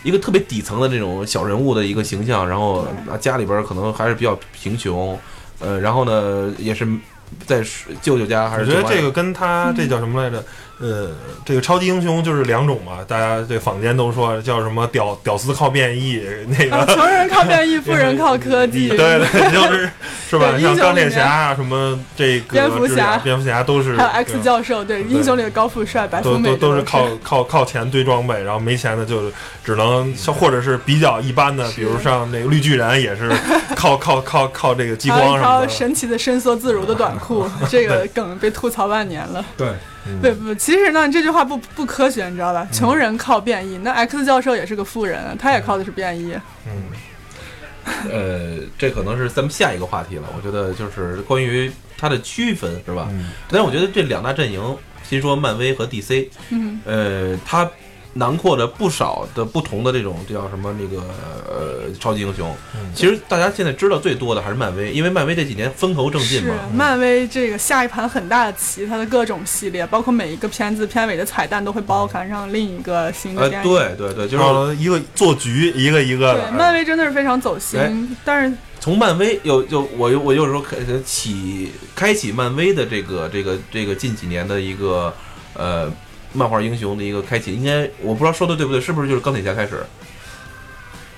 [0.02, 5.18] 一个特别底层的这种小人物的一个形象，然后啊家里边可能还是比较贫穷，
[5.60, 6.86] 呃，然后呢也是
[7.46, 7.64] 在
[8.02, 10.44] 舅舅家还是我觉得这个跟他这叫什么来着？
[10.80, 11.10] 呃，
[11.44, 19.90] 这个超级英雄就是两种嘛，大家这坊间都说叫什么屌屌丝靠变异，那啊，个穷人靠变异，富人靠科技， 对对，就是
[20.28, 20.50] 是吧？
[20.58, 23.18] 对像钢铁侠啊，什么这个蝙蝠侠。
[23.18, 26.82] 蝙蝠侠都是还有 X 教授，对，英雄里的高富帅、白富美都都都是。
[26.82, 29.30] 靠靠靠钱堆装备，然后没钱的就
[29.64, 33.32] 只能像或者是比较一般的，比如像那个绿巨人也是
[33.76, 35.68] 靠靠靠靠这个激光什么的。
[35.68, 39.44] 神奇的伸缩自如的短裤，这个梗被吐槽万年了。
[39.56, 39.68] 对，
[40.20, 42.68] 不不，其实呢，这句话不不科学，你知道吧？
[42.72, 46.36] 穷人靠变异，那 X 教授也是个富人，他也靠的是变异。
[46.66, 50.24] 嗯，呃，这可能是咱们下一个话题了。
[50.36, 53.08] 我觉得就是关于它的区分，是吧？
[53.10, 57.70] 嗯但是我觉得这两大阵营，先说漫威和 DC，嗯，呃，它
[58.14, 61.02] 囊括着不少的不同的这种这叫什么那个
[61.46, 62.54] 呃超级英雄。
[62.74, 66.54] 嗯其实大家现在知道最多的还是漫威，因为漫威这几年风头正劲是嘛。
[66.72, 73.68] 漫威这个下一盘很大的棋，它的各种系列，包括每一个片子片尾的彩蛋都会包含上另一个新的呃，电影。
[73.68, 76.52] 对对对，就是呃，一个做局，一个一个对，的。
[76.52, 77.92] 漫威真的是非常走心，哎
[78.24, 85.12] 但是从漫威有就我有我有时候开起开启漫威的这个这个这个近几年的一个
[85.54, 85.90] 呃
[86.34, 89.82] 漫画英雄的一个开启，应该我不知道说的对不对，是不是就是钢铁侠开始？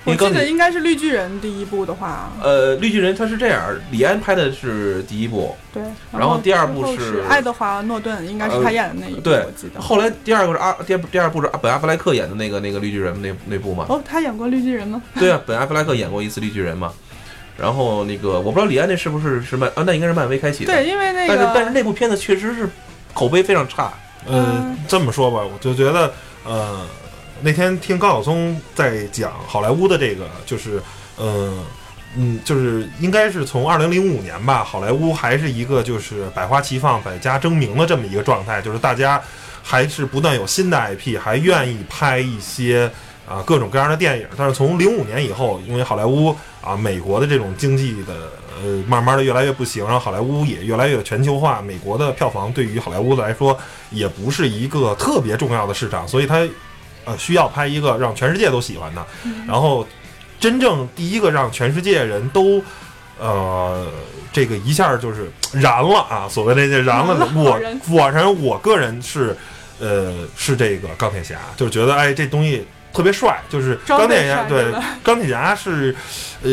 [0.05, 9.81] 我记得应该是绿巨人第一部的话，呃绿巨人他是这样，李安拍的是第一部，对，然后第二部是是爱德华诺顿，应该是他演的那一部，对我记得。
[9.81, 15.01] 后来第二个是阿第二第二部是本阿弗莱克演的那个那个绿巨人那那部嘛，哦，他演过绿巨人吗？
[15.19, 16.93] 对啊，本阿弗莱克演过一次绿巨人嘛。
[17.57, 20.71] 然后那个我不知道李安那是不是是漫啊，那应该是漫威开启的。
[20.71, 22.69] 对，因为那但是但是那部片子确实是
[23.13, 23.91] 口碑非常差。
[24.25, 26.85] 呃嗯，这么说吧，我就觉得，呃，
[27.41, 30.81] 那天听高晓松在讲好莱坞的这个，就是，
[31.17, 31.53] 呃，
[32.15, 39.21] 嗯，就是应该是从二零零五年吧，好莱坞还是一个就是百花齐放、百家争鸣的这么一个状态，就是大家
[39.61, 42.91] 还是不断有新的 IP，还愿意拍一些
[43.29, 44.27] 啊、各种各样的电影。
[44.35, 48.31] 但是从零五年以后，因为好莱坞啊、美国的这种经济的
[48.63, 53.57] 呃慢慢的越来越不行，然后好莱坞也越来越全球化，美国的票房对于好莱坞来说
[53.91, 56.47] 也不是一个特别重要的市场，所以它
[57.05, 59.05] 呃需要拍一个让全世界都喜欢的，
[59.47, 59.87] 然后
[60.39, 62.61] 真正第一个让全世界人都。
[63.19, 63.87] 呃，
[64.31, 66.29] 这个一下就是燃了啊！
[66.29, 69.35] 所谓的这燃了， 我我人我个人是，
[69.79, 74.65] 呃，是这个钢铁侠，就是觉得哎，这东西特别帅，就是钢铁侠，对
[75.01, 75.95] 钢铁侠是，
[76.43, 76.51] 呃，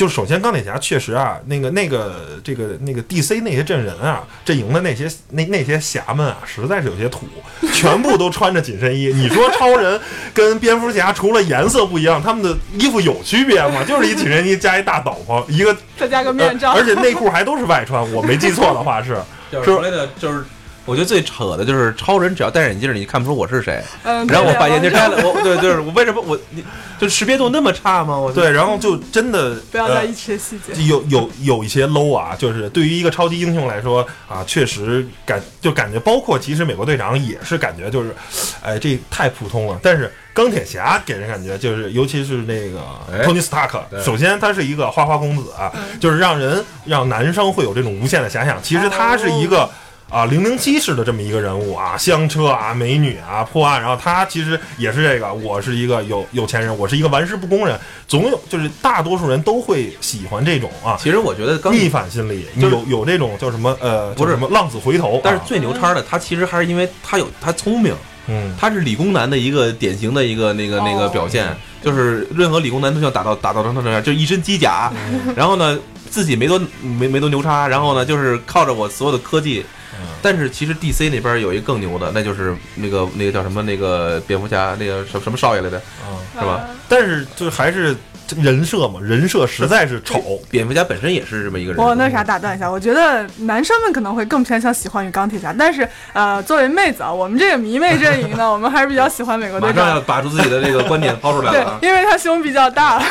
[0.00, 7.26] 就是首先钢铁侠确实啊，那个那个这个那个 DC 那些阵人啊，阵营的那些那那些侠们啊，实在是有些土，
[7.74, 9.08] 全部都穿着紧身衣。
[9.12, 10.00] 你说超人
[10.32, 13.84] 跟蝙蝠侠除了颜色不一样，他们的衣服有区别吗？
[13.86, 19.20] 就是一紧身衣加一大斗篷，一个再加个面罩，呃而且内裤还都是外穿，我没记错的话是。
[19.52, 20.44] 就是所谓的就是，
[20.90, 23.80] 我觉得最扯的就是超人只要戴着眼镜，你看不出我是谁。
[24.02, 26.64] 嗯，然后我把眼镜摘了，我对就是我为什么我你
[26.98, 28.18] 就识别度那么差吗？
[28.18, 30.82] 我对，然后就真的呃不要在意这些细节。
[30.82, 38.12] 有有有一些 low 啊，就是对于一个超级英雄来说啊，确实感就感觉，包括其实美国队长也是感觉就是，
[38.60, 39.78] 哎，这太普通了。
[39.80, 42.80] 但是钢铁侠给人感觉就是，尤其是那个
[43.12, 48.60] 哎托尼斯塔克，对首先他是一个花花公子啊，嗯就是让人让男生会有这种无限的遐想。
[48.60, 49.70] 其实他是一个。
[50.10, 67.94] 啊，零零七式的这么一个人物啊，香车啊，美女啊，破案，然后他其实也是这个，我是一个有有钱人，我是一个玩世不恭人，总有就是大多数人都会喜欢这种啊，其实我觉得刚逆反心理，就是有有这种叫什么呃，不是什么浪子回头，但是啊最牛叉的，他其实还是因为他有他聪明，
[68.26, 75.78] 嗯，他是理工男的一个典型的一个那个那个哦表现，就是任何理工男都想打到打造成他这样，就一身机甲，嗯然后呢
[76.10, 79.64] 自己没多没没多牛叉，然后呢就是靠着我所有的科技。
[79.94, 87.96] 嗯但是其实 DC 那边有一个更牛的，那就是那个那个叫什么那个蝙蝠侠那个什么什么少爷来的，嗯，是吧嗯但是就还是
[88.36, 91.82] 人设嘛，人设实在是丑，蝙蝠侠本身也是这么一个人。
[91.82, 100.04] 我那啥打断一下，我觉得男生们可能会更偏向喜欢于钢铁侠，但是呃，作为妹子啊，我们这个迷妹阵营呢，我们还是比较喜欢美国队马上要长。
[100.04, 101.78] 把出自己的这个观点抛出来对了啊！
[101.82, 103.02] 因为他胸比较大，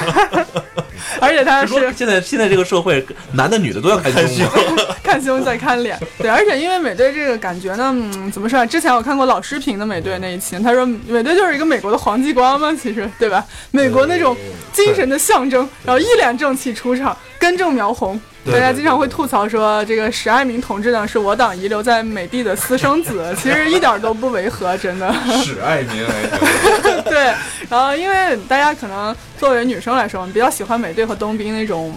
[1.19, 4.45] 而且他是说现在现在这个社会，男的女的都要看看胸？
[5.03, 5.97] 看胸再看脸。
[6.17, 8.65] 对，而且因为美队这个感觉呢，嗯，怎么说啊？
[8.65, 13.43] 之前我看过老师评的美队那一期，他说美队就是一个美国的黄继光嘛，其实对吧？
[13.71, 14.35] 美国那种
[14.71, 18.19] 精神的象征，然后一脸正气出场，根正苗红。
[18.45, 25.13] 大家经常会吐槽说，这个史爱民同志呢是我党遗留在美帝的私生子，其实一点都不违和，真的。
[25.43, 27.33] 史爱民还 对，
[27.69, 31.93] 然后因为大家可能作为女生来说，比较喜欢美队和冬兵那种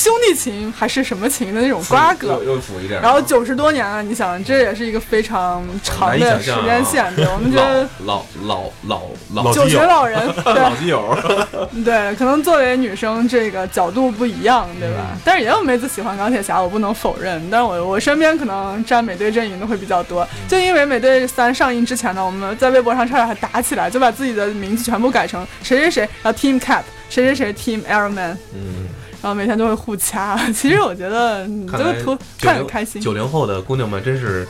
[0.00, 3.02] 兄弟情还是什么情的那种瓜葛，又又腐一点。
[3.02, 9.02] 然后九十多年了，你想这也是一个非常长的时间线，对我们觉得老老老
[9.34, 9.80] 老老九基友。
[9.80, 11.14] 旬老人， 老对基友，
[11.84, 15.10] 对，可能作为女生这个角度不一样，对吧？
[15.22, 17.38] 但是也有妹子喜欢钢铁侠，我不能否认。
[17.50, 28.88] 但是我我身边可能站美队阵营的会比较多，就因为美队三上映之前呢，我们在微博上差点还打起来，就把自己的名字全部改成谁谁谁，然后 Team Cap，谁谁谁 Team Iron Man，嗯，
[29.22, 30.36] 然后每天都会互掐。
[30.52, 33.00] 其实我觉得你这图看着开心。
[33.00, 34.46] 九零后的姑娘们真是，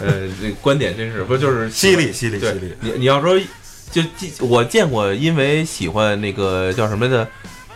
[0.00, 3.38] 呃，这观点真是不就是犀利犀利犀利，你你要说，
[3.90, 4.02] 就
[4.40, 7.28] 我见过因为喜欢那个叫什么的，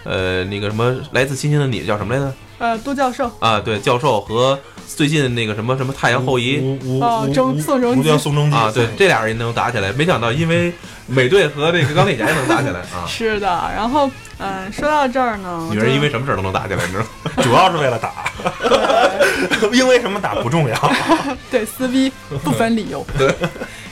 [0.05, 2.33] 呃那个什么来自星星的你叫什么来着？
[2.59, 6.59] 呃，杜教授，啊，对，教授和最近那个什么什么太阳后裔
[7.01, 7.33] 哦宋
[7.81, 10.73] 仲基吴叫宋仲基啊，对，这俩人能打起来，没想到因为
[11.07, 13.07] 美队和那个钢铁侠也能打起来啊。
[13.07, 13.47] 是的。
[13.47, 17.31] 然后，嗯、说到这儿呢，女人因为什么事儿都能打起来，你知道吗？
[17.45, 18.13] 主要是为了打，
[19.73, 20.93] 因为什么打不重要。
[21.53, 22.11] 对撕逼
[22.43, 23.07] 不分理由。
[23.17, 23.33] 对。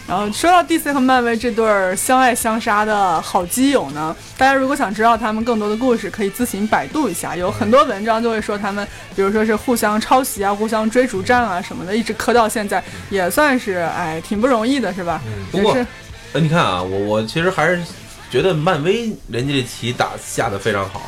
[0.08, 15.20] 然后说到 DC 和漫威这对儿相爱相杀的好基友呢，大家如果想知道他们更多的故事，可以自行百度一下，有很多文章就会说他们，比如说是互相抄袭啊、互相追逐战啊什么的，一直磕到现在，也算是哎挺不容易的，是吧？
[15.50, 15.76] 不过
[16.32, 17.82] 呃，你看啊，我我其实还是
[18.30, 21.02] 觉得漫威人家这棋打下的非常好。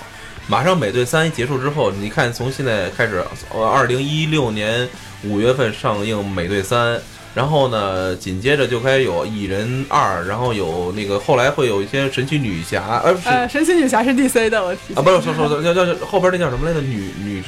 [0.48, 3.22] 马上美队三一结束之后，你看从现在开始，
[3.54, 4.88] 呃，二零一六年
[5.22, 6.98] 五月份上映美队三，
[7.38, 16.80] 然后呢，紧接着就开始有蚁人二，然后有那个后来会有一些神奇女侠，呃，不是、呃，神奇女侠是 DC 的，我提啊，不是说说说叫叫叫后边那叫什么来着？
[16.80, 17.40] 女女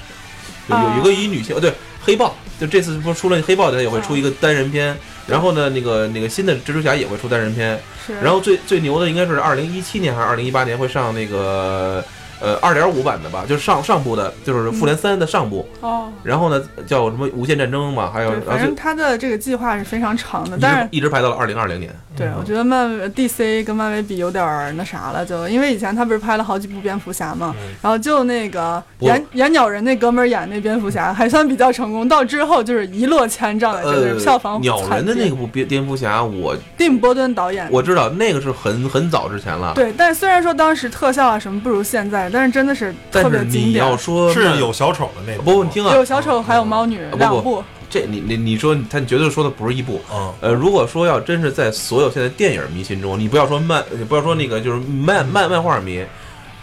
[0.68, 7.76] 有有有一个以女性，呃，对，黑豹，就这次不是出了黑豹，它也会出一个单人片，然后呢，那个那个新的蜘蛛侠也会出单人片，
[8.06, 12.04] 是，然后最最牛的应该是二零一七年还是二零一八年会上那个
[12.40, 15.68] 呃二点五版的吧，就是上上部的，就是复联三的上部。
[15.80, 21.94] 哦，然后呢叫什么无限战争嘛，还有反正他的这个计划是非常长的，但是一直排到了二零二零年。
[22.16, 37.66] 对，我觉得漫威 DC 跟漫威比有点儿那啥了，就因为以前他不是拍了好几部蝙蝠侠嘛，然后就那个不演演鸟人那哥们儿演那蝙蝠侠还算比较成功，到之后就是一落千丈了，就是呃，票房鸟人的那部蝙蝙蝠侠，我蒂姆·波顿导演。
[37.70, 39.72] 我知道那个是很很早之前了。
[39.74, 43.84] 对，但虽然说当时特效啊什么不如现在，但是真的是但特别是你经典。
[43.84, 50.00] 要说是有小丑的那部，不，你听啊，有小丑还有猫女不两部，这你你你说他绝对说的不是一部。
[50.12, 56.04] 嗯，呃，如果说要真是在所有现在电影迷心中，你不要说漫，你不要说那个就是漫漫漫画迷，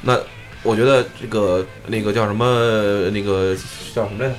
[0.01, 0.17] 那
[0.63, 3.55] 我觉得这个那个叫什么那个
[3.93, 4.35] 叫什么来着？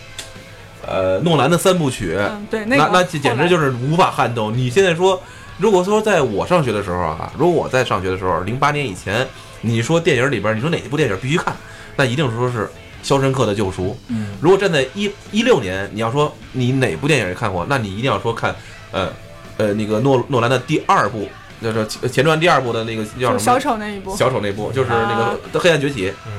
[0.86, 4.56] 呃，诺兰的三部曲，嗯，对，那个那那简直就是是无法撼动。
[4.56, 5.20] 你现在说，
[5.58, 9.26] 如果说在我上学的时候啊，如果我在上学的时候，零八年以前，
[9.60, 11.54] 你说电影里边，你说哪一部电影必须看，
[11.96, 12.64] 那一定说是
[13.02, 13.90] 《肖申克的救赎》。
[14.08, 18.54] 嗯，如果站在一一六年，你要说你哪部电影也看过，那你一定要说看，
[18.92, 19.12] 呃
[19.56, 21.28] 呃那个诺诺兰的第二部，
[21.62, 23.38] 就是前前传第二部的那个叫什么？
[23.38, 26.12] 小丑那一部，小丑那部，就是那个黑暗崛起。
[26.26, 26.32] 嗯，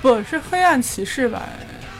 [0.00, 1.42] 不是黑暗骑士吧？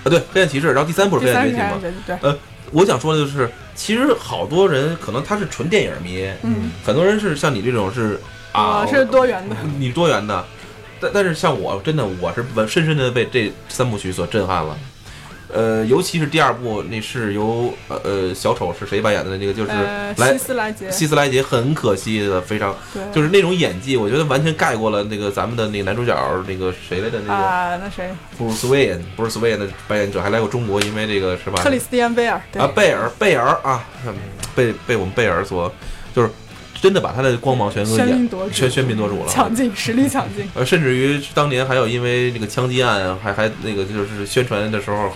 [0.02, 2.16] 啊，对，黑暗骑士，然后第三部是黑暗崛起吗第三是黑暗。
[2.16, 2.38] 崛起，对，
[2.72, 8.18] 我想说的就是，其实好多人可能他是纯电影迷，嗯，很多人是像你这种是
[8.52, 10.44] 啊，是多元的，你多元的，
[11.00, 14.78] 但但是像我真的我是深深深的被这三部曲所震撼了，
[15.52, 22.74] 呃，尤其是第二部，那是由呃呃小丑是谁扮演的那个就是呃，来希斯莱杰，希斯莱杰，很可惜的非常，
[23.12, 26.14] 就是那种演技，我觉得完全盖过了那个咱们的那个男主角
[26.46, 31.62] 那个谁来的那个啊，那谁，布鲁斯韦恩，布鲁斯韦恩的扮演者还来过中国，因为这个是吧？
[31.62, 34.14] 克里斯蒂安贝尔，对啊，，贝尔，贝尔啊，嗯
[34.54, 35.72] 被被我们贝尔所，
[36.14, 36.30] 就是
[36.80, 37.90] 真的把他的光芒全给
[38.52, 39.28] 全 喧宾夺主了。
[39.28, 45.12] 抢镜，实力抢镜， 呃，甚至于当年还有因为那个枪击案，还还那个就是宣传的时候，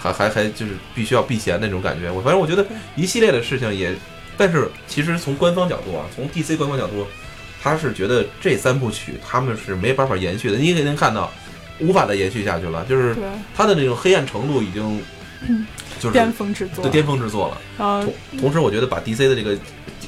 [0.00, 2.10] 还还还就是必须要避嫌那种感觉。
[2.10, 3.94] 我反正我觉得一系列的事情也，
[4.36, 7.06] 但是其实从官方角度啊，从 DC 官方角度，
[7.62, 10.56] 他是觉得这三部曲他们是没办法延续的。
[10.56, 11.30] 你也能看到，
[11.80, 13.14] 无法再延续下去了，就是，
[13.54, 15.02] 他的那种黑暗程度已经
[16.00, 17.58] 就是巅峰之作对，巅峰之作了。
[17.78, 19.56] 然后同同时，我觉得把 DC 的这个，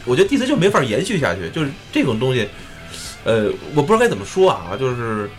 [0.08, 2.48] 我觉得 DC 就没法延续下去，就是这种东西，
[3.24, 5.30] 呃，我不知道该怎么说啊，就是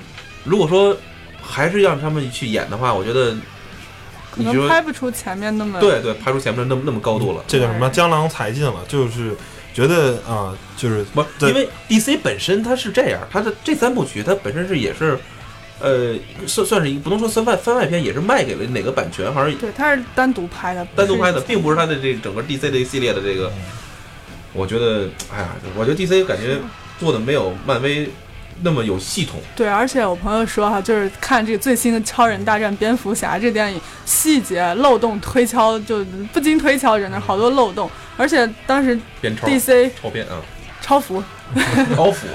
[0.44, 0.96] 如果说
[1.42, 3.36] 还是让他们去演的话，我觉得
[4.32, 7.44] 可能拍不出前面那么对对，拍出前面那么那么高度了。
[7.48, 9.36] 这叫什么江郎才尽了，就是
[9.74, 15.18] 觉得啊，就是不，因为 DC 本身它是这样，它的这三部曲它本身是也是，
[15.80, 23.52] 呃，算算是一不能说番外番外篇，也是卖给了哪个版权，好像对，它是单独拍的，单独拍的，并不是它的这整个 DC 的一系列的这个。
[24.54, 26.58] 我觉得，哎呀，我觉得 DC 感觉
[27.00, 28.10] 做的没有漫威
[28.62, 29.40] 那么有系统。
[29.56, 37.90] 对，而且我朋友说哈，就是看这个最新的《超人大战蝙蝠侠》这电影，细节漏洞推敲就不经推敲，真的好多漏洞。
[38.18, 40.42] 而且当时 DC 超编啊，
[40.90, 41.24] 超服
[41.96, 42.28] 超服，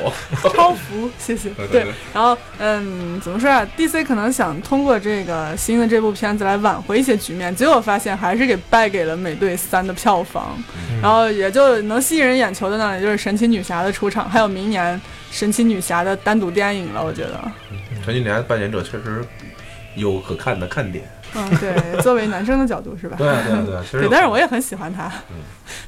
[0.54, 1.48] 超服，谢谢。
[1.50, 10.56] 对对对然后嗯，怎么说啊？DC 可能想通过这个新的这部片子来挽回一些局面，结果发现还是给败给了《美队三》的票房。
[11.02, 15.00] 然后也就能吸引人眼球的呢，也就是神奇女侠的出场，还有明年
[15.32, 17.04] 神奇女侠的单独电影了。
[17.04, 17.50] 我觉得，
[18.04, 19.24] 陈俊年扮演者确实
[19.96, 21.04] 有可看的看点。
[21.36, 23.16] 嗯，对，作为男生的角度是吧？
[23.18, 25.10] 对对对，对，但是我也很喜欢他。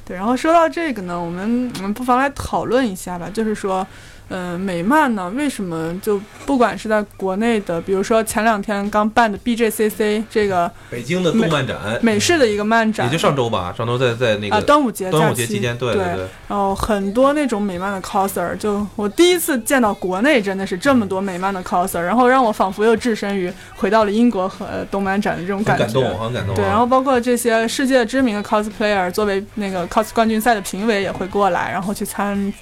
[0.03, 3.85] 对，然后说到这个呢，我们我们不妨来讨论一下吧，就是说，
[4.29, 15.59] 嗯、美漫呢，为什么就不管是在国内的，比如说前两天刚办的 BJCC 这个北京的动漫展，美式的一个漫展，也就上周吧，上周在在那啊、个端午节端午节期。
[15.59, 16.03] 间，对对。
[16.03, 25.85] 对，然后很多那种美漫的 coser，就我第一次见到国内真的是这么多美漫的 coser，然后让我仿佛又置身于回到了英国和呃动漫展的这种感觉。
[25.85, 26.57] 很感动，很感动啊。
[26.57, 32.53] 对，然后包括这些世界知名的 cosplayer，作为那个 cos 冠军赛的评委也会过来，然后去参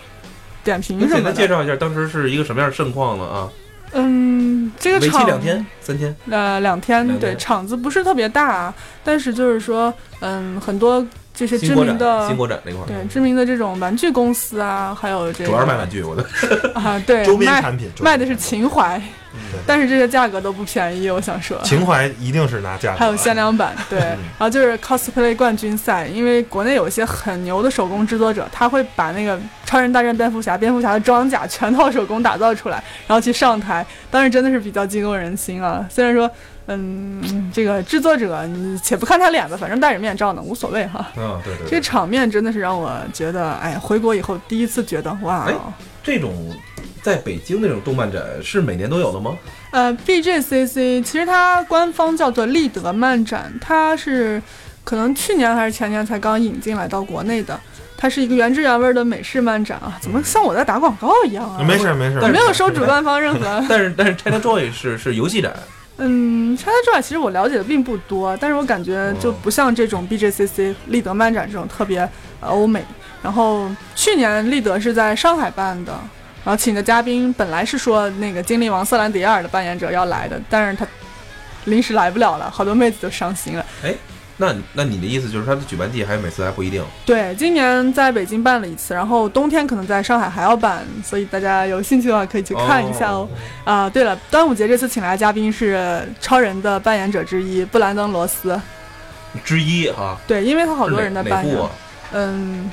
[0.66, 1.24] 点评什么的。
[1.24, 3.24] 单介绍一下当时是一个什么样的盛况呢？
[3.24, 3.50] 啊，
[3.94, 11.06] 嗯，这个为期场两天、三天，呃两天，对，场子不是特别大，但是就是说，嗯，很多
[11.36, 16.26] 这些知名的新国展那块儿，对知名的这种玩具公司啊，还有这个主要是卖玩具，我的
[16.74, 19.02] 啊，对，周边卖产品卖的是情怀，
[19.68, 21.60] 但是这些价格都不便宜，我想说。
[21.64, 24.18] 情怀一定是拿价格，还有限量版，对，嗯。
[24.38, 35.86] 然后就是 cosplay 冠军赛，因为国内有一些很牛的手工制作者，他会把那个超人大战蝙蝠侠、蝙蝠侠的装甲全套手工打造出来，然后去上台，当时真的是比较激动人心啊。
[35.90, 36.30] 虽然说，
[36.68, 41.00] 嗯，这个制作者你且不看他脸吧，反正戴着面罩呢，无所谓哈。
[41.16, 45.54] 啊，对对这个场面真的是让我觉得，哎，回国以后第一次觉得，哇，哎
[46.04, 46.34] 这种
[47.02, 49.36] 在北京那种动漫展是每年都有的吗？
[49.72, 54.42] 呃，BJCC 其实它官方叫做立德漫展，它是
[54.84, 57.60] 可能去年还是前年才刚引进来到国内的。
[57.98, 61.64] 它是一个原汁原味的美式漫展啊，怎么像我在打广告一样啊？
[61.64, 63.64] 没事没事，我没有收主办方任何。
[63.70, 65.54] 但是但是 China Joy 是是游戏展，
[65.98, 72.00] 嗯，China Joy 其实我了解的并不多，但是我感觉就不像这种 BJCC 立德漫展这种特别
[72.42, 72.84] 呃欧美。
[73.24, 75.94] 然后去年立德是在上海办的，
[76.44, 80.86] 然后请的嘉宾本来是说那个精灵王瑟兰迪尔的扮演者要来的，但是他
[81.64, 83.66] 临时来不了了，好多妹子都伤心了。
[84.38, 86.84] 那那你的意思就是它的举办地还每次还不一定？
[87.06, 93.28] 对，今年在北京办了一次，然后冬天可能在上海还要办，所以大家有兴趣的话可以去看一下哦。
[93.64, 98.60] 啊、对了，端午节这次请来的嘉宾是超人的扮演者之一布兰登·罗斯，
[99.44, 101.70] 之一哈，对，因为他好多人哪的扮演，啊？
[102.12, 102.70] 嗯，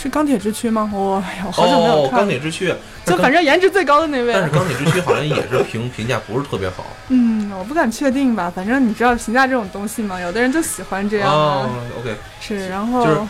[0.00, 0.90] 是钢铁之躯吗？
[0.94, 2.74] 我、哎呀，我好久没有哦，看，钢铁之躯，
[3.04, 4.42] 就反正颜值最高的那位但。
[4.44, 6.86] 是钢铁之躯好像也是评 评价不是特别好。
[7.08, 10.18] 嗯，我不敢确定吧，反正你知道评价这种东西吗？
[10.20, 13.20] 有的人就喜欢这样哦啊，，OK，是，然后、就是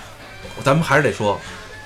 [0.62, 1.38] 咱们还是得说，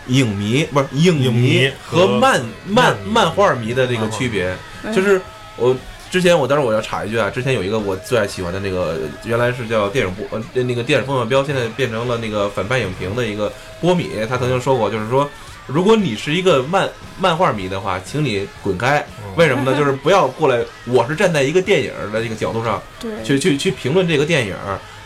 [0.08, 5.20] 影迷不是影影迷和和漫漫漫画迷的这个区别，嗯就是
[5.56, 5.74] 我
[6.14, 15.28] 之前我当时我要插一句啊，之前有一个我最爱喜欢的那个，原来是叫电影播呃那个电影风向标，现在变成了那个反派影评的一个波米，他曾经说过，就是说。
[15.66, 16.88] 如果你是一个漫
[17.18, 19.04] 漫画迷的话，请你滚开。
[19.26, 19.74] 嗯为什么呢？
[19.76, 20.62] 就是不要过来。
[20.86, 24.54] 我是站在一个电影的这个角度上对，去去去评论这个电影，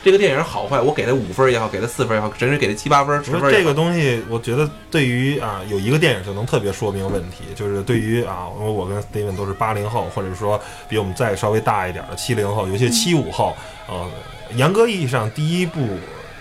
[0.05, 13.57] 这个电影好坏，我给他五分也好，给他四分也好，甚至给他七八分、十分这个东西，我觉得对于啊有一个电影就能特别说明问题，就是对于啊，因为我跟 Steven 都是八零后，或者说比我们再稍微大一点的七零后，尤其是七五后，
[13.89, 14.09] 呃，
[14.55, 15.81] 严格意义上第一部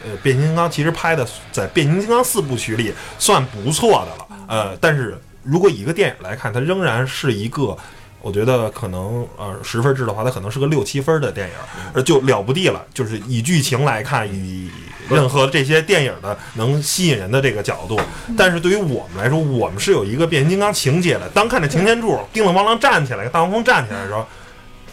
[0.05, 7.75] 呃变形金刚其实拍的在变形金刚四部曲里算不错的了，呃，但是如果以一个电影来看，它仍然是一个。
[8.21, 11.53] 我觉得可能呃十分制的话，它可能是个六七分的电影，
[11.93, 12.83] 呃就了不地了。
[12.93, 14.69] 就是以剧情来看，以
[15.09, 17.99] 任何这些电影的能吸引人的这个角度。
[18.37, 21.29] 但是对于我们来说，我们是有一个变形金刚情节的。
[21.29, 24.25] 当看着擎天柱叮了咣啷站起来，大黄蜂站起来的时候，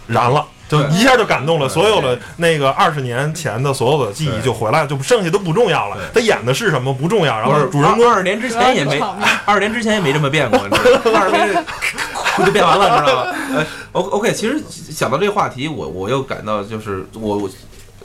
[0.07, 0.47] 燃了。
[0.69, 5.97] 就一下就感动了，所有的那个二十年前的所有的记忆就回来了，就剩下都不重要了。
[6.12, 8.99] 他演的是什么不重要，然后是主人公二十年之前也没
[9.45, 11.21] 二十年之前也没这么变过，你知道吗？
[11.21, 11.65] 二十年
[12.45, 13.33] 就变完了，你知道吗？
[13.55, 17.49] 呃，O OK，其实想到这个话题，我我又感到就是我我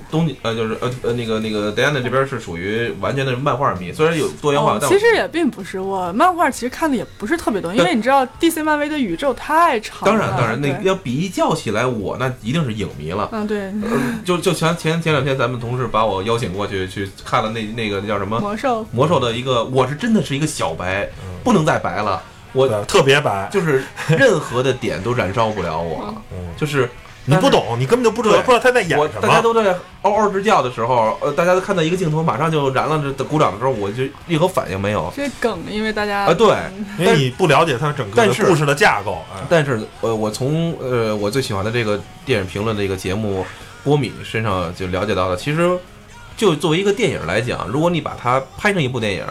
[0.10, 10.06] 东呃就是呃呃那个那个 Diana 这边是属于完全的漫画迷，虽然有多元化，哦，但其实也并不是，我漫画其实看的也不是特别多，因为你知道 DC 漫威的宇宙太长了。
[10.06, 13.30] 当然当然，那要比较起来，我那一定是影迷了。
[13.32, 21.10] 嗯对，呃就就前前前两天咱们同事把我邀请过去去看了那那个叫什么魔兽魔兽的一个，我是真的是一个小白，
[21.44, 22.22] 不能再白了，
[22.54, 26.90] 我特别白，就是任何的点都燃烧不了我，嗯就是
[27.30, 29.22] 你不懂，你根本就不知道对不知道他在演什么。
[29.22, 35.12] 大家都在嗷嗷直叫的时候，呃，大家都看到一个镜头马上就燃了，这鼓掌的时候，我就任何反应没有。
[35.16, 43.46] 这梗，因为大家啊对嗯因为你不了解他整个的故事的架构，哎，但是呃，我从呃我最喜欢的这个电影评论的一个节目
[43.84, 45.70] 波米身上就了解到了，其实
[46.36, 49.26] 就作为一个电影来讲，如果你把它拍成一部电影，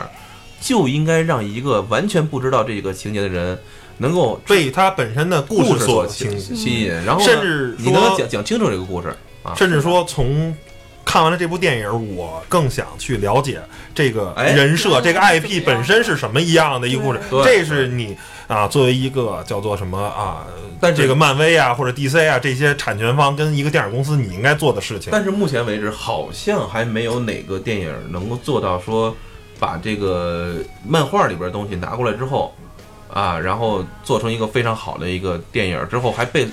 [0.60, 3.58] 就应该让一个完全不知道这个情节的人
[3.98, 9.54] 能够被它本身的故事所吸吸吸引，然后甚至你能说讲讲清楚这个故事啊。
[9.56, 10.56] 甚至说从
[11.04, 13.60] 看完了这部电影，我更想去了解
[13.94, 17.20] 这个哎人设、这个 IP 本身是什么一样的一个故事。
[17.42, 20.46] 这是你啊，作为一个叫做什么啊，
[20.78, 25.08] 但这个漫威啊或者 DC 啊这些产权方跟一个电影公司你应该做的事情。
[25.10, 29.16] 但是目前为止，好像还没有哪个电影能够做到说，
[29.58, 32.54] 把这个漫画里边的东西拿过来之后，
[33.18, 36.46] 啊，然后做成一个非常好的一个电影之后，还被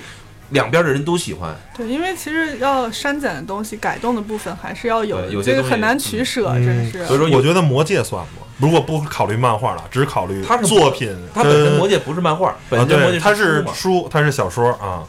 [0.50, 1.54] 两边的人都喜欢。
[1.76, 7.06] 对，因为其实要删减的东西、改动的部分还是要有这个很难取舍，嗯真是。
[7.06, 8.42] 所以说我觉得《魔戒》算吗？
[8.58, 15.04] 如果不考虑漫画了，只考虑它是作品，它本身《魔戒》不是漫画，啊，本身《魔戒对，》它是是书，它是小说啊。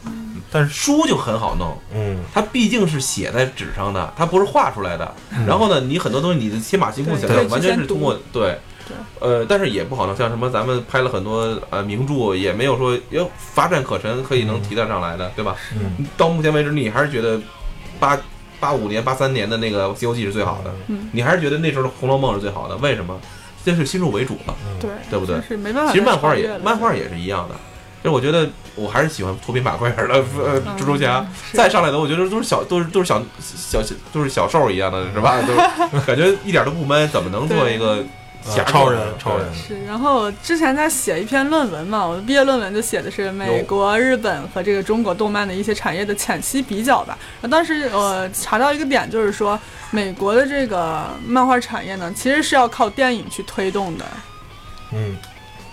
[0.50, 5.14] 但是，书就很好弄，嗯，它毕竟是写在纸上的，它不是画出来的。
[5.46, 8.58] 然后呢，你很多东西你的天马行空想象，完全是通过对对。
[9.20, 15.56] 呃，但是也不好弄，像什么咱们拍了很多呃名著，也没有说有乏善可陈可以能提得上来的，对吧？
[15.74, 17.40] 嗯到目前为止，你还是觉得
[18.00, 18.18] 八
[18.60, 23.18] 八五年、八三年的那个《西游记》是最好的，嗯你还是觉得那时候的《红楼梦》是最好的，为什么？
[23.64, 24.54] 这是新入为主了。
[24.80, 25.92] 对，对不对是没办法。
[25.92, 27.54] 其实漫画也漫画，也是一样的，
[28.02, 31.26] 就是我觉得我还是喜欢脱贫马奎尔的呃蜘蛛侠。
[31.52, 35.36] 再上来的，我觉得都是小，都是都是小小小，都是小兽一样的，是吧？
[35.46, 38.02] 都是感觉一点都不闷，怎么能做一个
[38.50, 47.16] 侠客超人超人是，然后我之前在写一篇论文嘛，我的毕业论文就写的是美国、日本和这个中国动漫的一些产业的浅析比较吧。
[47.40, 49.58] 然后当时我查到一个点，就是说
[49.90, 54.04] 美国的这个漫画产业呢，其实是要靠电影去推动的，
[54.92, 55.16] 嗯，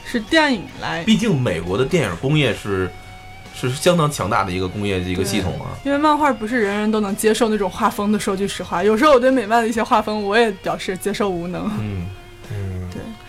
[0.05, 2.89] 是电影来毕竟美国的电影工业是
[3.53, 5.71] 是相当强大的一个工业的一个系统啊。
[5.85, 8.19] 因为漫画不是人人都能接受那种画风的。
[8.19, 11.71] 说句实话，有时候我对美漫的一些画风，我也表示接受无能。
[11.79, 12.07] 嗯，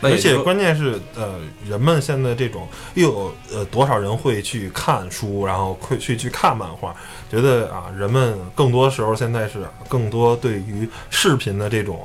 [0.03, 6.95] 而且关键是，呃，人们现在这种又有呃多少人会去看书，然后会去去看漫画？
[7.31, 12.01] 觉得啊，人们更多时候现在是更多对于视频的这种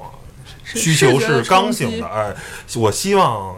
[0.63, 2.33] 需求是刚性的，哎，
[2.75, 3.55] 我希望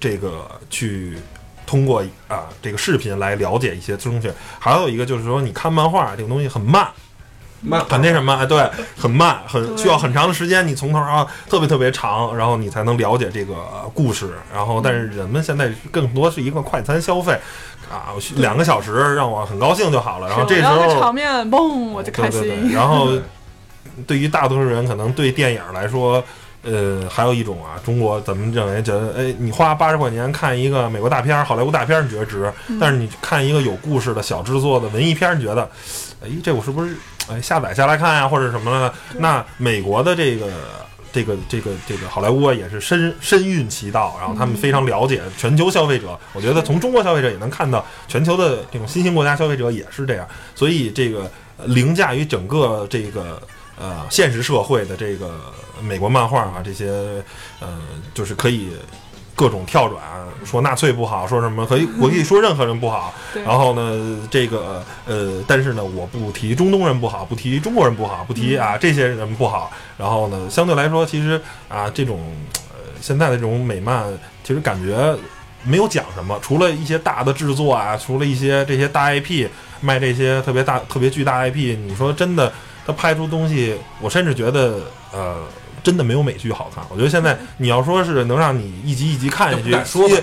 [0.00, 1.16] 这个去
[1.64, 4.30] 通过啊这个视频来了解一些东西。
[4.58, 6.88] 还有一个就是说，你看漫画这个东西很慢，
[7.62, 13.54] 漫 很那什么，哎，对，很慢，很需要很长的时间，你从头啊特别特别长，然后你才能了解这个
[13.94, 14.30] 故事。
[14.52, 17.32] 然后，但是人们现在更多是一个快餐消费，
[17.90, 20.28] 啊，两个小时让我很高兴就好了。
[20.28, 22.40] 然后这时候场面，嘣，我就开心。
[22.40, 23.10] 对对对，然后
[24.06, 26.22] 对于大多数人，可能对电影来说。
[26.62, 32.36] 呃，还有一种啊，中国咱们认为觉得，哎，你花八十块钱看一个美国大片儿、好莱坞大片儿，你觉得值；
[32.68, 35.66] 嗯但是你看一个有故事的小制作的文艺片儿，你觉得，
[36.22, 36.94] 哎，这我是不是
[37.30, 38.94] 哎下载下来看呀、或者什么的？
[39.18, 40.48] 那美国的这个
[41.12, 46.18] 这个这个这个好莱坞啊，也是深深蕴其道，然后他们非常了解全球消费者。
[46.32, 50.28] 我觉得从中国消费者也能看到，全球的这种新兴国家消费者也是这样。
[50.54, 53.40] 所以这个呃凌驾于整个这个
[53.78, 55.40] 呃现实社会的这个
[55.82, 56.90] 美国漫画啊，这些
[57.60, 57.78] 呃
[58.12, 58.70] 就是可以。
[59.40, 60.02] 各种跳转，
[60.44, 63.14] 说纳粹不好，说什么可以，我可以说任何人不好。
[63.42, 69.72] 然后呢，这个呃，但是呢，我不提中东人不好，不提中国人不好，不提啊这些人不好。
[69.96, 72.20] 然后呢，相对来说，其实啊，这种
[72.68, 74.04] 呃现在的这种美漫，
[74.44, 75.16] 其实感觉
[75.64, 79.48] 没有讲什么，除了一些大的制作啊，除了一些这些大 IP
[79.80, 82.52] 卖这些特别大、特别巨大 IP，你说真的，
[82.86, 84.80] 他拍出东西，我甚至觉得
[85.12, 85.36] 呃。
[85.82, 90.16] 真的没有美剧好看，我觉得现在你要说是能让你一集一集看下去，说吧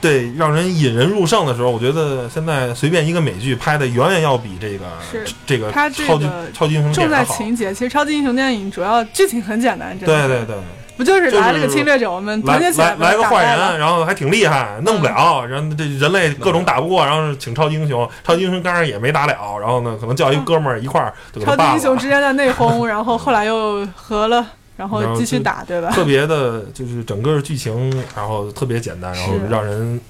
[0.00, 7.36] 对，让人引人入胜的时候，我觉得现在随便一个美剧拍的远远要比这个是这个它这超级个超级英雄重在电影好。
[7.36, 10.28] 情节，其实超级英雄电影主要剧情很简单，真的。
[10.28, 10.56] 对对对，
[10.96, 21.12] 不就是来了个侵略者，我们来团结起来来来个坏人，然后还挺厉害，弄不了，然后这人类各种打不过，然后请超级英雄，超级英雄当然也没打了，然后呢，可能叫一哥们儿一块儿
[21.44, 21.98] 超级英雄。
[21.98, 24.46] 之间的内讧，然后后来又和了，
[24.76, 25.90] 然后继续打，对吧？
[25.90, 30.00] 特别的，就是整个剧情，然后特别简单，然后让人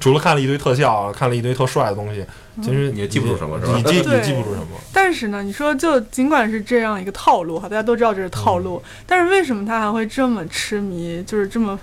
[0.00, 2.24] 除了看了一堆特效，看了一堆特帅的东西，
[2.60, 4.66] 其实你也记不住什么是吧你记对你记不住什么。
[4.92, 11.78] 但是呢，你说就尽管是这样一个套路哈，大家都知道这是套路，但是为什么他还会这么痴迷，就是这么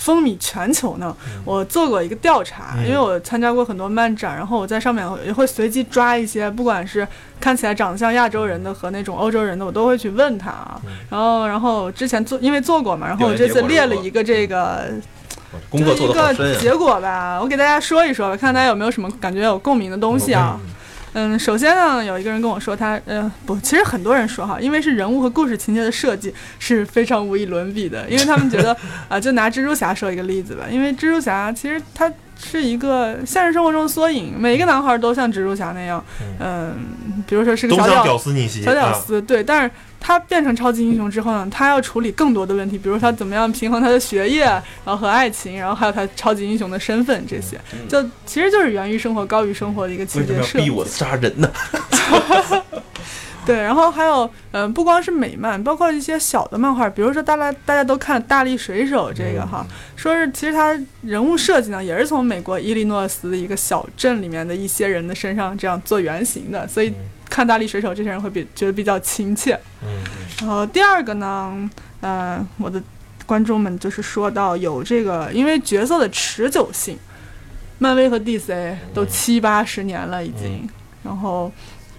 [0.00, 1.14] 风靡全球呢？
[1.44, 7.06] 我做过一个调查，嗯因为我参加过很多漫展，然后我在上面也会随机抓一些，不管是
[7.38, 10.80] 看起来长得像亚洲人的和那种欧洲人的，我都会去问他啊。
[10.86, 14.90] 嗯然后，然后之前做因为做过嘛，然后我这次列了一个这个
[15.72, 16.32] 就一个。
[16.60, 20.58] 结果吧，我给大家说一说吧，看大家有没有什么感觉有共鸣的东西啊。
[20.62, 20.70] 嗯，
[21.38, 28.76] 首先呢，有一个人跟我说他，呃，不，其实很多人说哈，因为是人物和故事情节的设计是非常无与伦比的，因为他们觉得
[29.08, 36.02] 啊、就拿蜘蛛侠说一个例子吧，因为蜘蛛侠其实他是一个现实生活中的缩影，每一个男孩都像蜘蛛侠那样，
[36.38, 36.74] 嗯，
[37.26, 50.58] 比如说是个小屌丝逆袭，啊小屌丝，对，但是他变成超级英雄之后呢，他要处理更多的问题，比如他怎么样平衡他的学业，然后和爱情，然后还有他超级英雄的身份这些，就其实就是源于生活、高于生活的一个情节设计。
[50.58, 51.50] 要逼我杀人呢？
[53.46, 66.92] 对，然后还有，嗯、不光是美漫，包括一些小的漫画，比如说大家大家都看《大力水手》这个哈，说是其实他人物设计呢，也是从美国伊利诺斯的一个小镇里面的一些人的身上这样做原型的，所以
[67.40, 69.58] 看《大力水手》这些人会比觉得比较亲切。
[69.82, 69.88] 嗯
[70.40, 71.70] 然后第二个呢，
[72.00, 72.82] 呃，我的
[73.24, 76.98] 观众们就是说到有这个，因为角色的持久性，
[77.78, 80.68] 漫威和 DC 都七八十年了已经，
[81.02, 81.50] 然后。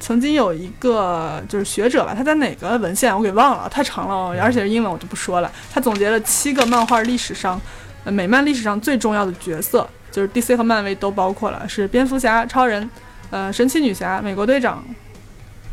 [0.03, 5.51] 曾经有一个就是学者吧，他在哪个文献我给忘了，太长了，而且是英文我就不说了。
[5.71, 7.61] 他总结了七个漫画历史上，
[8.03, 12.89] 呃，美漫历史上最重要的角色，就是 DC 和漫威都包括了，是蝙蝠侠、超人，
[13.29, 14.83] 呃，神奇女侠、美国队长，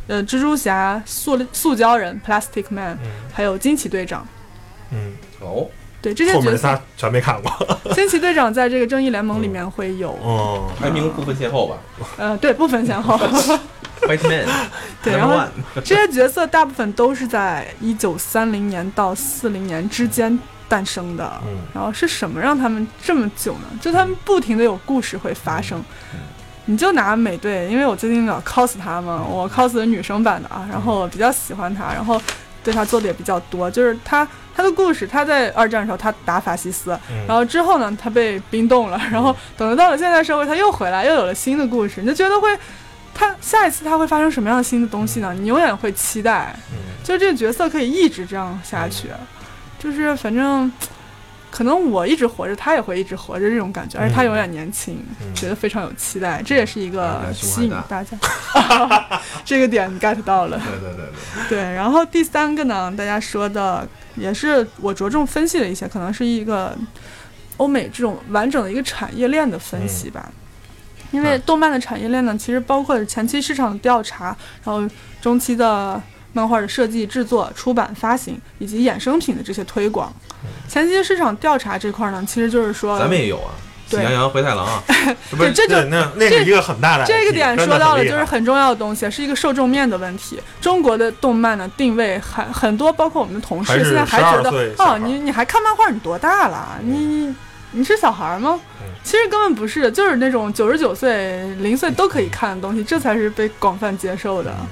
[0.08, 2.98] 呃，蜘蛛侠、塑塑胶人 （Plastic Man），
[3.32, 4.26] 还有惊奇队长。
[4.90, 5.66] 嗯，哦，
[6.02, 7.52] 对这些角色，后面仨全没看过。
[7.94, 11.76] 惊奇队长在这个正义联盟里面会有，哦，排名不分先后吧
[12.16, 13.16] 呃，对，不分先后。
[14.02, 14.46] White Man，
[15.02, 15.44] 对，然后
[15.84, 20.38] 这些角色大部分都是在一九三零年到四零年之间
[20.68, 21.30] 诞生的。
[21.44, 23.66] 嗯然后是什么让他们这么久呢？
[23.80, 25.82] 就他们不停的有故事会发生。
[26.68, 32.20] 你就拿美队，因为我最近老 cos 他嘛，我 cos 的女生版的啊，然后我比较喜欢他，然后
[32.62, 33.70] 对他做的也比较多。
[33.70, 42.48] 就是他他的故事，他在二战的时候他打法西斯，嗯然后之后呢他被冰冻了，然后等到了现代社会他又回来，又有了新的故事，你就觉得会。
[43.14, 45.34] 他下一次他会发生什么样的新的东西呢？
[45.36, 49.08] 你永远会期待，嗯就是这个角色可以一直这样下去，
[49.76, 50.70] 就是反正
[51.50, 58.16] 可能我一直活着，他也会一直活着这种感觉，而且他永远年轻，嗯觉得非常有期待，这也是一个吸引大家。
[59.44, 61.06] 这个点你 get 到了，对对对
[61.48, 61.74] 对，对。
[61.74, 63.86] 然后第三个呢，大家说的
[64.16, 66.76] 也是我着重分析了一些，可能是一个
[67.56, 70.30] 欧美这种完整的一个产业链的分析吧。
[71.10, 74.26] 因为动漫的产业链呢，其实包括前期市场的调查，
[74.62, 74.86] 然后
[75.22, 75.98] 中期的
[76.32, 80.12] 漫画的设计、制作、出版、发行以及衍生品的这些推广。
[80.68, 83.50] 前期市场调查这块呢，其实就是说，咱们也有啊，
[83.88, 84.82] 喜羊羊灰太狼啊，
[85.28, 85.42] 是不？
[85.48, 90.38] 这就对，那那是一个很大的这个点说到了，就是很重要的东西，是一个受众面的问题。
[90.60, 96.78] 中国的动漫呢，定位很很多，包括我们的同事现在还觉得，哦，你你还看漫画，你多大了？
[96.82, 97.34] 你你
[97.72, 98.86] 你是小孩吗嗯？
[99.02, 104.50] 其实根本不是，就是那种九十九岁、零岁都可以看的东西，这才是被广泛接受的。
[104.60, 104.66] 嗯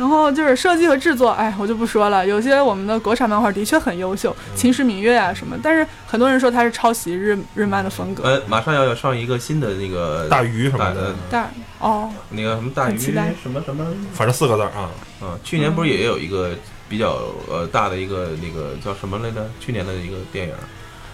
[0.00, 2.26] 然后就是设计和制作，哎，我就不说了。
[2.26, 8.24] 有些我们的国产漫画的确很优秀，嗯秦时明月啊什么，但是很多人说它是抄袭日日漫的风格。
[8.24, 13.12] 呃，马上要要上一个新的那个大鱼什么的，大哦，那个什么大鱼什
[13.50, 14.88] 么什么反正四个字啊。
[15.20, 16.52] 啊，去年不是也有一个
[16.88, 19.46] 比较呃大的一个那个叫什么来着？
[19.60, 20.54] 去年的一个电影，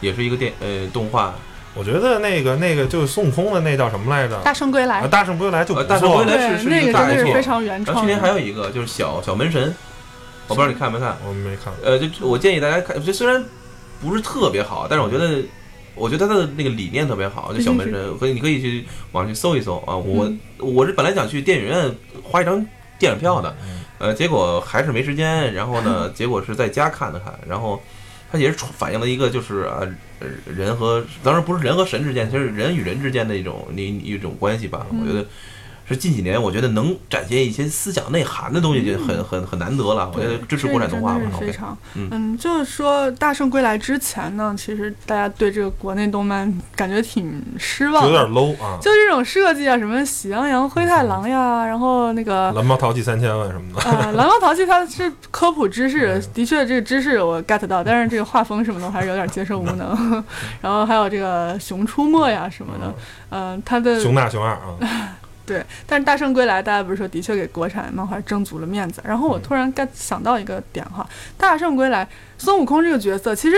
[0.01, 1.35] 也是一个电呃动画，
[1.77, 4.41] 我觉得那个那个就是孙悟空的那叫什么来着？
[4.43, 6.11] 大圣归来啊，大圣归来就呃大圣。
[6.11, 7.95] 归来是是，那个一个大作真的是非常原创。
[7.95, 9.75] 然后去年还有一个就是小小门神，
[10.49, 11.17] 我不知道你看没看？
[11.29, 11.73] 我没看。
[11.85, 13.45] 呃，就我建议大家看，这虽然
[14.01, 15.43] 不是特别好，但是我觉得，
[15.95, 19.95] 我觉得他的那个理念特别好，就小门神，可以你可以去网上去搜一搜啊。
[19.95, 22.65] 我嗯我是本来想去电影院花一张
[22.99, 27.83] 电影票的，嗯呃，结果还是没时间，然后呢，结果是在家看的看，然后
[28.31, 29.81] 它也是反映了一个就是啊，
[30.47, 34.87] 人和当然不是人和神之间，其实人与人之间的一种你一种关系吧。
[34.91, 35.25] 我觉得
[35.89, 40.11] 是近几年我觉得能展现一些思想内涵的东西，就很很很难得了。
[40.15, 41.53] 我觉得支持国产动画吧非。
[41.53, 48.77] 常，嗯嗯，就是说《大圣归来》之前呢，其实大家对这个国内动漫感觉挺失望的，有点 low 啊。
[48.81, 60.25] 就这种设计啊，什么喜羊羊、灰太狼呀，然后那个蓝猫淘气三千万什么的，呃，蓝猫淘气它是科普知识， 的确这个知识我 get 到，但是这个画风什么的我还是有点接受无能。
[60.61, 62.95] 然后还有这个熊出没呀什么的，
[63.31, 64.77] 嗯，它的熊大熊二啊，
[65.47, 69.01] 对，但是《大圣归来》大家不是说的确给国产漫画挣足了面子。
[69.05, 71.09] 然后我突然 get 想到一个点哈，
[71.41, 72.05] 《大圣归来》
[72.37, 73.57] 孙悟空这个角色其实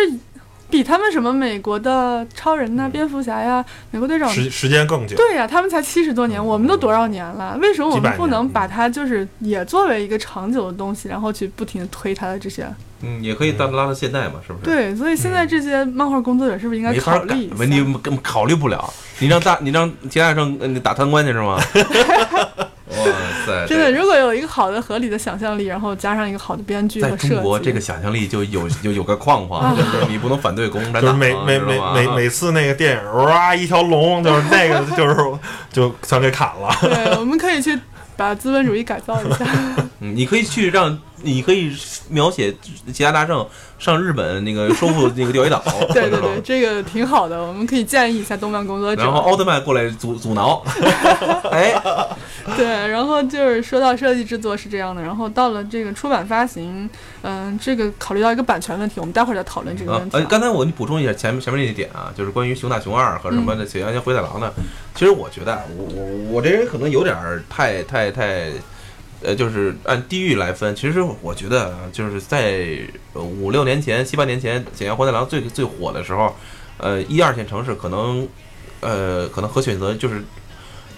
[0.71, 4.29] 比他们什么美国的超人呐、蝙蝠侠呀、美国队长。
[4.29, 5.17] 时时间更久。
[5.17, 7.57] 对呀、他们才七十多年，我们都多少年了？
[7.61, 12.67] 为什么我们不能把它就是也作为一个长久的东西，然后去不停的推它的这些？
[13.01, 17.65] 嗯，也可以拉拉到现代嘛，是不是？，对，所以现在这些漫画工作者是不是应该考虑一，下？
[17.65, 18.93] 你根本考虑不了。
[19.21, 21.59] 你让大，你让其他生呃你打贪官去是吗？
[23.49, 35.17] 哇塞，真的，如果有一个好的合理的想象力，然后加上一个好的编剧在和设计，中国这个想象力就有 有有个框框，就是你不能反对共产就是党，每每每每每次那个电影，哇，一条龙，就是 那个就是
[35.73, 36.69] 就全给砍了。
[36.81, 37.79] 对，我们可以去
[38.17, 39.47] 把资本主义改造一下。
[40.01, 41.73] 嗯，你可以去让，你可以
[42.09, 42.55] 描写
[42.93, 43.47] 吉他大圣
[43.79, 45.63] 上日本那个收复那个钓鱼岛，
[45.93, 49.03] 对对对，这个挺好的，我们可以建议一下动漫工作者。
[49.03, 50.63] 然后奥特曼过来阻阻挠，
[51.51, 51.75] 哎，
[52.57, 56.89] 对，然后就是说到设计制作是这样的，然后到了这个出版发行，
[57.23, 60.27] 嗯、这个考虑到一个版权问题，我们待会儿再讨论这个啊问，题。
[60.29, 64.53] 刚才我你补充一下前面前面那一点啊，就是关于熊大熊二和什么的嗯雪原灰太狼的。
[64.95, 68.51] 其实我觉得啊我我我这人可能有点儿太太太，
[69.23, 70.75] 呃，就是按地域来分。
[70.77, 72.79] 其实我觉得啊就是在
[73.13, 76.35] 呃五六年前、七八年前，喜羊羊灰太狼最最火的时候，
[76.79, 78.27] 呃，一二线城市可能
[78.81, 80.23] 呃可能可选择就是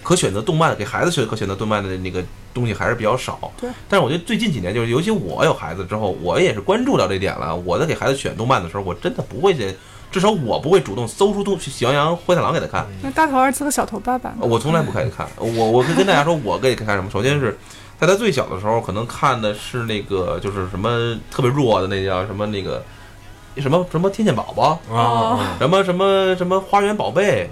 [0.02, 3.52] 可选择动漫给孩子选可选择动漫的那个东西还是比较少。
[3.60, 3.70] 对。
[3.88, 7.54] 但是我觉得最近几年，就是尤其我有孩子之后，我也是关注到这点了。
[7.54, 9.74] 我在给孩子选动漫的时候，我真的不会去，
[10.10, 12.86] 至少我不会主动搜出东《喜羊羊灰太狼》给他看。
[13.02, 14.36] 那大头儿子和小头爸爸呢？
[14.40, 15.28] 我从来不给他看。
[15.36, 17.10] 我我可以跟大家说，我给他看什么？
[17.10, 17.56] 首先是
[18.00, 22.82] 在他最小的时候，可能看的是那个就是什么特别弱的那叫什么那个
[23.58, 27.48] 什么什么天线宝宝，啊，什么什么什么花园宝贝。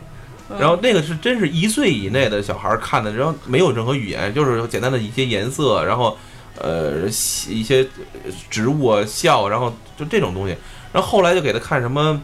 [0.51, 6.17] 嗯然后那个是真是一岁以内的小孩儿看的，然后没有任何语言，就是简单的一些颜色，然后
[6.59, 7.03] 呃
[7.51, 7.87] 一些
[8.25, 10.57] 呃植物啊笑，然后就这种东西。
[10.91, 12.21] 然后后来就给他看什么，呃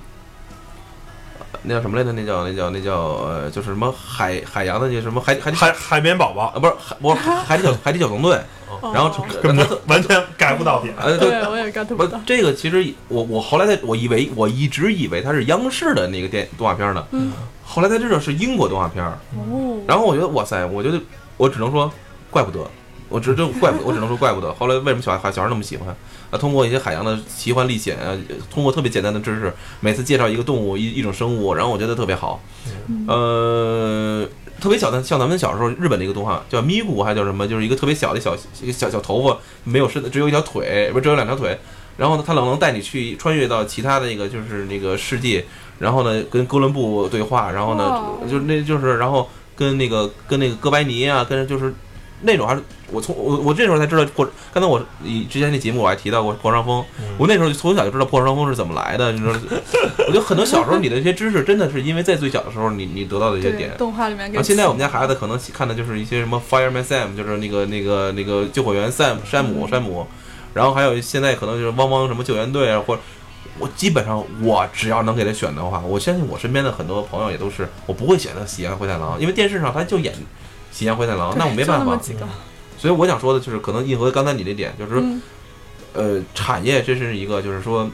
[1.67, 2.13] 那叫什么来着？
[2.13, 2.95] 那叫那叫那叫
[3.25, 8.39] 呃，就是什么海海洋的那什么海海海海绵宝宝啊，不是海不是海底小海底小纵队，
[8.69, 9.11] 哦 然后
[9.43, 9.57] 根
[9.87, 10.95] 完全改不到点。
[10.99, 17.33] 呃对，我也 get 不不到。，这个其实我我后来才我以为我一直以为它是央视的那个电动画片呢，嗯
[17.65, 19.03] 后来才知道是英国动画片。
[19.05, 21.01] 哦，然后我觉得哇塞，我觉得
[21.39, 21.91] 我只能说
[22.31, 22.61] 怪不得，
[23.09, 24.53] 我只就怪不得，我只能说怪不得。
[24.55, 25.97] 后来为什么小孩小孩那么喜欢？
[26.35, 28.11] 啊，通过一些海洋的奇幻历险啊，
[28.51, 32.43] 通过特别简单的知识，每次介绍一个动物一一种生物，然后我觉得特别好。
[33.07, 34.27] 呃，
[34.61, 37.47] 特别小的，像咱们小时候日本的一个动画叫咪咕，还叫什么？
[37.47, 41.57] 就是一个特别小的小一个小小头发，没有身，只有一条腿，不是只有两条腿。
[41.97, 45.45] 然后呢，他能能带你去穿越到其他的那个就是那个世界，
[45.79, 51.73] 然后呢跟哥伦布对话，然后呢就那就是然后跟那个跟那个哥白尼啊，跟就是
[52.23, 56.85] 那种还是我从我我这时候才知道破，刚才我以之前那节目我还提到过破伤风，
[57.19, 59.33] 我那时候从小就知道破伤风是怎么来的，你知道，
[60.07, 70.07] 我觉得很多小时候你的一些知识真的是因为在最小的时候你你得到的一些点，动画里面给然后现在我们家孩子可能看的就是一些什么 Fireman Sam，就是那个那个那个救火员 Sam 山姆山姆，
[70.55, 73.03] 然后还有现在可能就是汪汪什么救援队啊，或者
[73.59, 80.13] 我基本上我只要能给他选的话，我相信我身边的很多朋友也都是，我不会选择《喜羊灰太狼》，因为电视上他就演
[80.75, 81.99] 《喜羊灰太狼》，那我没办法。
[82.77, 85.23] 所以我想说的就是，可能印和刚才你那点，就是说嗯，
[85.95, 87.89] 呃，产业这是一个，就是说，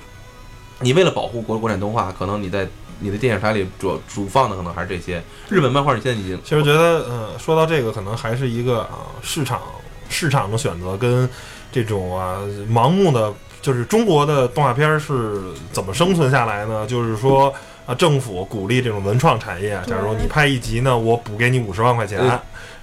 [0.81, 2.67] 你为了保护国国产动画，可能你在
[2.99, 9.61] 你的电视台里主主放的可能还是这些日本漫画，你现在已经其实觉得，呃，说到这个，可能还是一个啊、市场
[10.09, 11.29] 市场的选择跟
[11.71, 16.85] 这种啊盲目的，就是中国的动画片儿是怎么生存下来呢？
[16.87, 17.55] 就是说
[17.87, 22.19] 啊，政府鼓励这种文创产业，假如你拍一集呢，我补给你五十万块钱。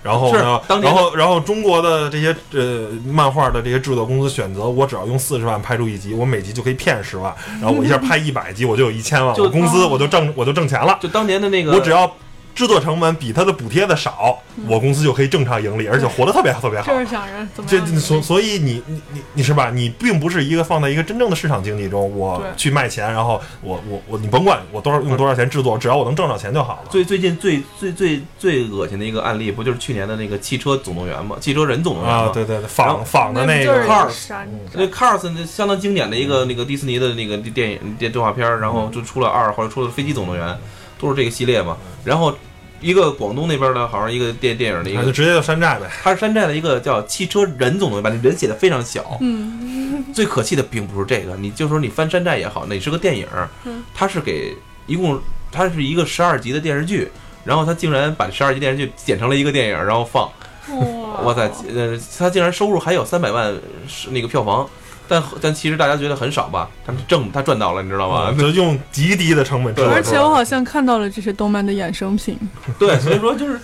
[0.04, 10.98] 嗯然后呢然后然后中国的这些呃漫画的这些制作公司选择，我只要用四十万拍出一集，我每集就可以骗十万，然后我一下拍一百集，我就有一千万，我公司哦我就挣我就挣钱了。
[11.02, 12.10] 就当年的那个，我只要
[12.58, 14.36] 制作成本比它的补贴的少，
[14.68, 16.98] 我公司就可以正常盈利，而且活得特别特别好就。
[16.98, 19.70] 是想着怎么所所以你你你你是吧？
[19.70, 26.90] 你并不是一个放在一个真正的市场经济中，我去卖钱，然后我我我你甭管我多少用多少钱制作，只要我能挣着钱就好了。
[26.90, 31.36] 最最近最最最最恶心的一个案例，不就是去年的那个汽车总动员吗？
[31.40, 32.24] 汽车人总动员吗？
[32.24, 34.34] 啊，对对对，仿仿的那个 Cars
[34.74, 40.58] 那 Cars 那相当经典的一个那个迪士尼的那个电影电动画片，然后就出了二或者出了飞机总动员，
[41.00, 41.78] 都是这个系列嘛。
[42.04, 42.34] 然后
[42.80, 45.90] 一个广东那边的，好像一个电电影的一个，就直接叫山寨呗。
[46.04, 49.18] 他是山寨的一个叫汽车人总动员，把那人写的非常小。
[49.22, 54.56] 嗯，最可气的并不是这个，你就说你翻山寨也好，那是个电影儿嗯，它是给
[54.86, 55.20] 一共
[55.52, 57.10] 他是一个十二集的电视剧，
[57.44, 60.30] 然后他竟然把十二集电视剧剪成了一个电影，然后放。
[60.70, 63.56] 哇，哇塞，呃，他竟然收入还有三百万
[63.88, 64.70] 是那个票房，
[65.08, 66.70] 但但其实大家觉得很少吧？
[66.86, 68.32] 他挣他赚到了，你知道吗？
[68.38, 69.98] 就用极低的成本制作出来。
[69.98, 72.38] 而且我好像看到了这些动漫的衍生品，
[72.80, 73.60] 对，所以说就是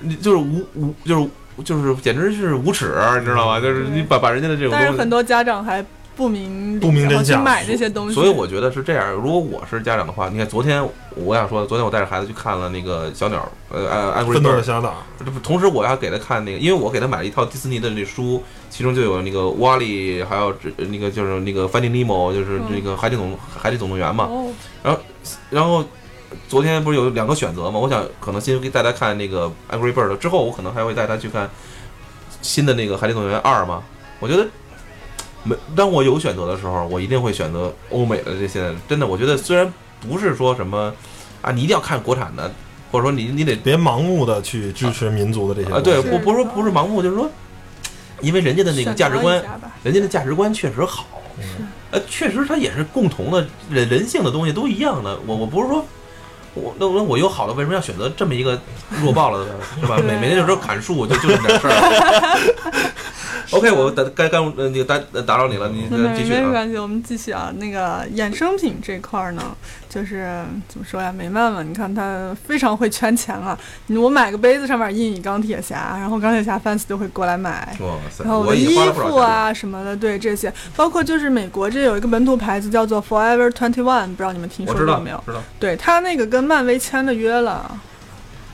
[0.00, 1.28] 你就是无无就是
[1.64, 3.60] 就是简直是无耻，你知道吗？
[3.60, 5.84] 就是你把把人家的这种东西，但是很多家长还
[6.14, 8.14] 不明理不明真相买这些东西。
[8.14, 9.10] 所以我觉得是这样。
[9.12, 14.24] 如果我是家长的话，你看昨天我想说，昨天我带着孩子去看了那个小鸟，呃，
[15.42, 24.24] 同时我要给他看那个，因为我给他买了一套迪士尼的那书，其中就有那个瓦力，还有这那个就是那个 Finding Nemo，就是那个海底总海底总动员嘛。
[24.82, 24.98] 哦，
[25.50, 25.84] 然后
[26.48, 27.78] 昨天不是有两个选择嘛？
[27.78, 31.48] 我想可能先给带他看那个 Angry Bird，之后我可能还会带他去看
[32.40, 33.82] 新的那个海底总动员二嘛。
[34.20, 34.46] 我觉得
[35.44, 38.72] 没，当我有选择的时候，我一定会选择欧美的这些。
[38.88, 40.92] 真的，我觉得虽然不是说什么
[41.40, 42.50] 啊，你一定要看国产的，
[42.90, 47.30] 或者说你你得别盲目的去支持民族的这些啊，对，东西不不是说不是盲目，就是说，
[48.20, 49.42] 因为人家的那个价值观
[49.82, 51.06] 人家的价值观确实好，
[51.38, 55.18] 嗯呃，确实它也是共同的人人性的东西都一样的。
[55.26, 55.84] 我我不是说。
[56.54, 58.60] 我那我我有好的，为什么要选择这么一个
[59.00, 59.96] 弱爆了的，是吧？
[60.06, 62.38] 每每天就说砍树，就就这么点事儿。
[63.50, 66.40] OK，我打该干呃那个打打扰你了，你没继续啊。
[66.42, 67.52] 没关系，我们继续啊。
[67.56, 69.42] 那个衍生品这块儿呢，
[69.88, 71.12] 就是怎么说呀？
[71.12, 73.58] 美漫嘛，你看它非常会圈钱啊。
[73.88, 77.76] 我买个杯子上面印一钢铁侠，然后钢铁侠 fans 就会过来买。
[77.80, 78.92] 哇塞，然后我已衣。
[78.92, 85.22] 服啊什么的，对这些，包括就是美国这有一个本土牌子叫做 Forever Twenty One，不知道你们听说过没有？
[85.24, 85.42] 知道。
[85.58, 87.80] 对他那个跟漫威签了约了，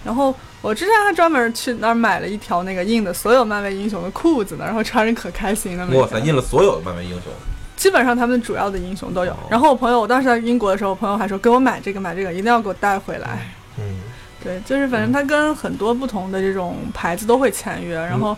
[0.04, 5.86] 然后我之前还专门去那儿买了一条那个印的所有漫威英雄的裤子呢，然后穿着可开心了。
[5.86, 7.32] 每哇塞，印了所有的漫威英雄。
[7.76, 9.46] 基本上他们主要的英雄都有哦。
[9.48, 13.48] 然后我朋友，我当时在英国的时候，我朋友还说给我买这个买这个，一定要给我带回来。
[13.78, 14.00] 嗯，
[14.42, 18.36] 对，就是反正他跟很多不同的这种牌子都会签约，然后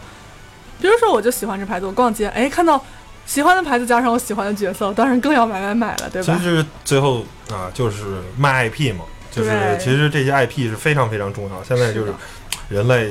[0.78, 2.78] 比如说我就喜欢这牌子，我逛街，哎，看到
[3.24, 6.36] 喜欢的牌子加上我喜欢的角色，我当然更要买买买了，对吧？
[6.36, 11.62] 其实最后啊，就是卖 IP 嘛，就是其实这些 IP 是非常非常重要。
[11.62, 12.12] 现在就是
[12.68, 13.08] 人类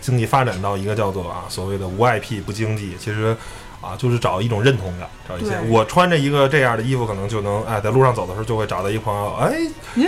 [0.00, 3.36] 经济发展到一个叫做啊所谓的无 IP 不经济，其实
[3.80, 9.54] 啊就是找一种认同感，找一些我穿着一个这样的衣服，可能就能哎在路上走的时候就会找到一个朋友，哎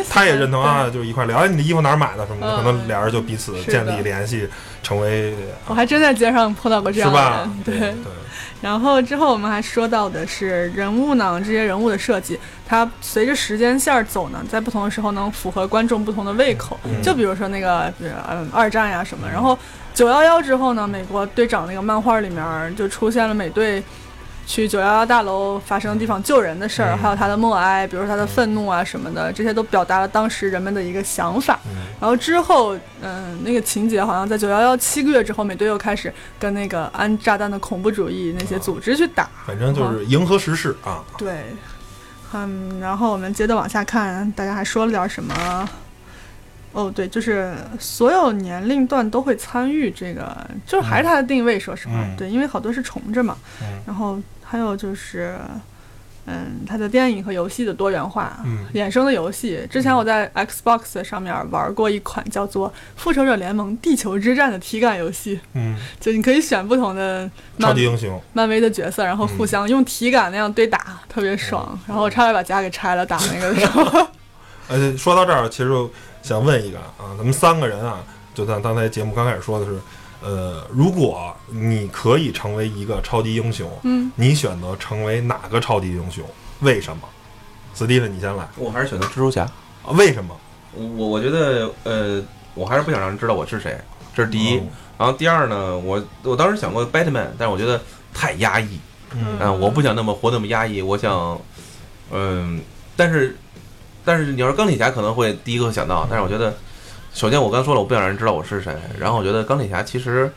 [0.09, 4.49] 他也认同啊，就一块聊，哎你的衣服哪儿买的什么的，嗯可能俩人就彼此建立联系，
[4.83, 5.35] 成为
[5.67, 7.63] 我还真在街上碰到过这样的是吧人，？
[7.65, 7.79] 对。
[7.79, 8.13] 对，
[8.63, 16.79] 然后之后我们还说到的是人物呢，这些人物的设计，它随着时间线儿走呢，在不同的时候能符合观众不同的胃口。
[16.85, 19.59] 嗯就比如说那个，嗯二战呀什么，然后
[19.95, 23.83] 九幺幺之后呢，美国队长那个漫画里面儿就出现了美队。
[24.47, 31.59] 去九幺幺大楼发生的地方救人的事儿，嗯还有他的默哀，比如说他的愤怒啊什么的，这些都表达了当时人们的一个想法。
[31.67, 39.29] 嗯然后之后，嗯，那个情节好像在九幺幺七个月之后，美队又开始跟那个安炸弹的恐怖主义那些组织去打。
[39.47, 41.03] 反正就是迎合时事啊。
[41.19, 41.47] 对，
[42.35, 45.69] 嗯，然后我们接着往下看，大家还说了点什么？
[46.73, 50.37] 哦，对，就是所有年龄段都会参与这个，
[50.67, 53.35] 就是还是它的定位，说实话，嗯对，因为好多是重着嘛。
[53.63, 54.19] 嗯然后
[54.49, 55.37] 还有就是，
[56.27, 59.67] 嗯，它的电影和游戏的多元化，嗯衍生的游戏。
[59.71, 67.29] 之前我在 Xbox 上面玩过一款叫做《复仇者联盟：地球之战》的体感游戏，嗯， 就你可以选不同的
[67.59, 71.79] 超级英雄，漫威的角色，然后互相用体感那样对打，特别爽。
[71.87, 74.07] 然后我差点把家给拆了，打那个的时候。
[74.69, 75.89] 呃，说到这儿，其实我
[76.23, 78.03] 想问一个啊，咱们三个人啊，
[78.35, 79.79] 就像刚才节目刚开始说的是，
[80.23, 86.25] 呃，如果你可以成为一个超级英雄，嗯，你选择成为哪个超级英雄？
[86.61, 87.03] 为什么？
[87.75, 88.49] 斯蒂芬，你先来。
[88.57, 89.43] 我还是选择蜘蛛侠。
[89.85, 90.37] 啊为什么？
[90.75, 92.23] 我我觉得，呃，
[92.55, 93.79] 我还是不想让人知道我是谁，
[94.15, 94.57] 这是第一。
[94.57, 97.79] 嗯然后第二呢，我我当时想过 Batman，但是我觉得
[98.15, 98.81] 太压抑，
[99.13, 101.39] 嗯嗯、我不想那么活那么压抑，我想，
[102.11, 102.63] 嗯，
[102.97, 103.37] 但是
[104.07, 106.57] 但是你要是钢铁侠可能会第一个想到，但是我觉得，
[107.17, 110.31] 首先我刚说了，我不想让人知道我是谁，然后我觉得钢铁侠其实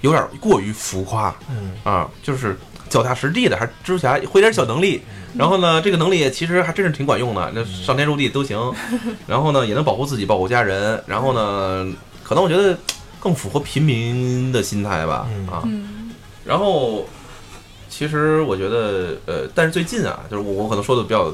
[0.00, 2.56] 有点过于浮夸嗯啊，就是
[2.88, 5.02] 脚踏实地的，还是蜘蛛侠会点小能力。
[5.36, 8.58] 然后呢，这个能力其实还真是挺管用的，那上天入地都行。
[9.28, 10.98] 然后呢，也能保护自己，保护家人。
[11.06, 11.86] 然后呢，
[12.22, 12.74] 可能我觉得
[13.20, 15.60] 更符合平民的心态吧，嗯啊。
[15.66, 16.10] 嗯
[16.42, 17.04] 然后，
[17.90, 21.30] 其实我觉得，呃，但是最近啊，就是我我可能说的比较，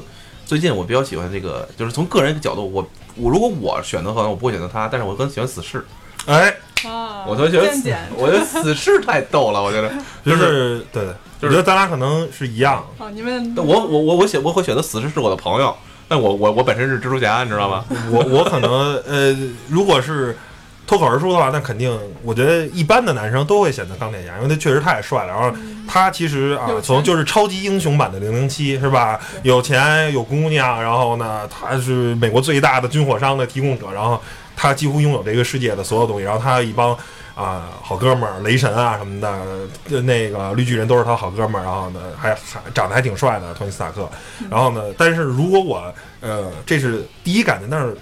[0.51, 2.85] 最近我比较喜欢这个，就是从个人角度，我
[3.15, 5.81] 我如果我选择，可能我不会选择他，但是我更喜欢死侍。
[6.25, 9.89] 哎，啊，我都觉得死，我觉得死侍太逗了，我觉得。
[10.25, 11.05] 就就是对，
[11.41, 12.85] 就是我觉得咱俩可能是一样。
[12.97, 15.73] 好，你们我我我我选我会选择死侍是我的朋友，
[16.09, 17.85] 但我我我本身是蜘蛛侠，你知道吗？
[18.11, 19.33] 我我可能呃，
[19.69, 20.37] 如果是
[20.91, 25.27] 脱口而出的话，那肯定，我觉得一般的男生都会选择钢铁侠，因为他确实太帅了。
[25.29, 25.49] 然后
[25.87, 29.17] 他其实啊从就是超级英雄版的零零七是吧？
[29.43, 34.21] 有钱有姑娘，然后呢，他是美国最大的军火商的提供者，然后
[34.53, 36.93] 他几乎拥有这个世界的所有东西，然后他一帮
[37.35, 44.09] 啊好哥们儿，雷神啊什么的，那个绿巨人都是他好哥们儿，然后呢还还长得还挺帅的托尼斯塔克，
[44.49, 45.81] 然后呢，但是如果我
[46.19, 47.95] 呃这是第一感觉，但是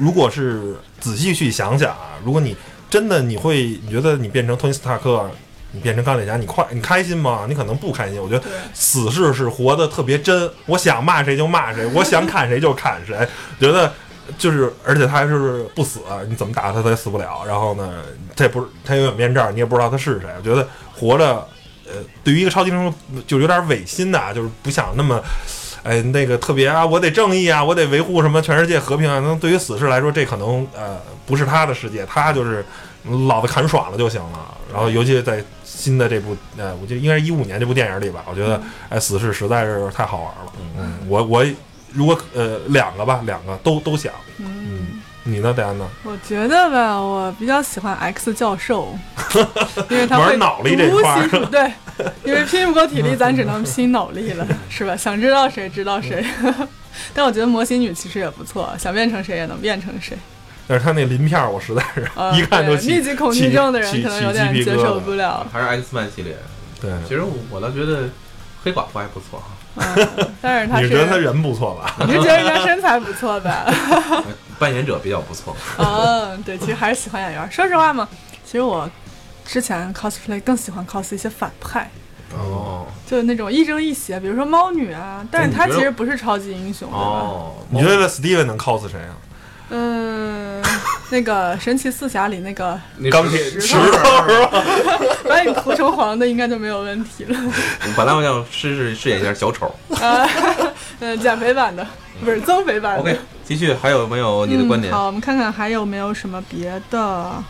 [0.00, 2.56] 如果是仔细去想想啊，如果你
[2.88, 5.30] 真的你会你觉得你变成托尼斯塔克。
[5.72, 7.46] 你变成钢铁侠，你快你开心吗？
[7.48, 8.20] 你可能不开心。
[8.20, 8.44] 我觉得
[8.74, 13.16] 死是是活得特别真，我想骂谁就骂谁，我想砍谁就砍谁。
[13.60, 13.92] 觉得
[14.36, 17.44] 就是，而且他还是不死，你怎么打他他也死不了。
[17.46, 18.02] 然后呢，
[18.34, 20.28] 他也不是他有面罩，你也不知道他是谁。
[20.36, 21.46] 我觉得活着，
[21.86, 21.92] 呃，
[22.24, 25.22] 对于一个超级英雄就有点违心的啊，就是不想那么。
[25.82, 29.20] 哎，那个特别啊，我得正义啊，我得维护什么全世界和平啊。
[29.20, 32.64] 那对于死侍来说，这可能呃不是他的世界，他就是
[33.26, 34.54] 老子砍爽了就行了。
[34.72, 40.52] 然后尤其在新的这部呃，我觉得应该是一五年这部电影里吧，我觉得哎死侍实在是太好玩了。
[40.78, 41.44] 嗯，我我
[41.92, 44.12] 如果呃两个吧，两个都都想。
[44.38, 45.84] 嗯，你呢，戴安娜？
[46.02, 48.96] 我觉得吧，我比较喜欢 X 教授，
[49.90, 51.72] 因为他会玩脑力这块儿，对，
[52.24, 54.96] 因为拼不过体力，咱只能拼脑力了， 是吧？
[54.96, 56.24] 想知道谁知道谁。
[57.14, 60.16] 但我觉得魔形女其实也不错，想变成谁也能变成谁。
[60.66, 65.46] 但是他那鳞片儿，我实在是、呃 一看就起密集恐惧症的人可能有点接受不了。
[65.52, 66.36] 还是 X Man 系列。
[66.80, 68.08] 对，其实我我倒觉得
[68.64, 69.48] 黑寡妇还不错哈，
[69.80, 71.94] 嗯， 但是他是你是觉得他人不错吧？
[72.06, 73.66] 你是觉得人家身材不错吧？
[74.58, 75.56] 扮演者比较不错。
[75.78, 77.50] 嗯，对，其实还是喜欢演员。
[77.50, 78.06] 说实话嘛，
[78.44, 78.88] 其实我
[79.44, 81.90] 之前 cosplay 更喜欢 cos 一些反派，
[82.34, 87.00] 哦就是那种亦正亦邪，比如说猫女啊，但是她其实不是超级英雄，对吧？
[87.00, 89.16] 哦，你觉得 Steven 能 cos 谁啊？
[89.70, 90.62] 嗯，
[91.10, 92.78] 那个神奇四侠里那个
[93.10, 94.64] 钢铁石石头是吧？
[95.28, 97.38] 把你涂成黄的，应该就没有问题了。
[97.96, 99.72] 本来我想试试饰演一下小丑。
[100.00, 100.28] 啊，
[100.98, 101.86] 嗯，减肥版的
[102.24, 103.00] 不是增肥版的。
[103.00, 104.94] OK，继续，还有没有你的观点嗯？？
[104.94, 107.42] 好，我们看看还有没有什么别的。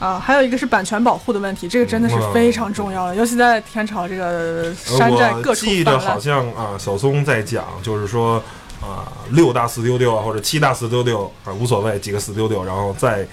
[0.00, 6.18] 啊，还有一个是版权保护的问题，这个真的是非常重要的，尤其在天朝这个山寨各我处记得好。
[6.18, 8.42] 像啊，小松在讲，就是说
[8.80, 13.26] 啊，六大四丢丢啊，或者七大四丢丢啊，无所谓，几个四丢丢，然后在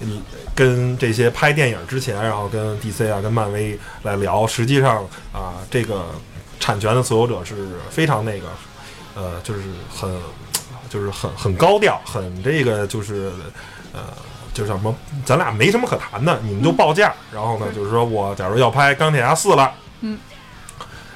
[0.00, 0.22] 嗯
[0.54, 6.06] 跟这些拍电影之前，然后跟 DC 啊、跟漫威来聊，实际上啊，这个
[6.58, 7.54] 产权的所有者是
[7.90, 8.46] 非常那个，
[9.14, 10.10] 呃，就是很
[10.88, 13.32] 就是很很高调，很这个就是
[13.92, 14.00] 呃。
[14.54, 14.94] 就是什么，
[15.24, 17.12] 咱俩没什么可谈的，你们就报价。
[17.32, 20.16] 然后呢，就是说我假如要拍《钢铁侠四》了，嗯，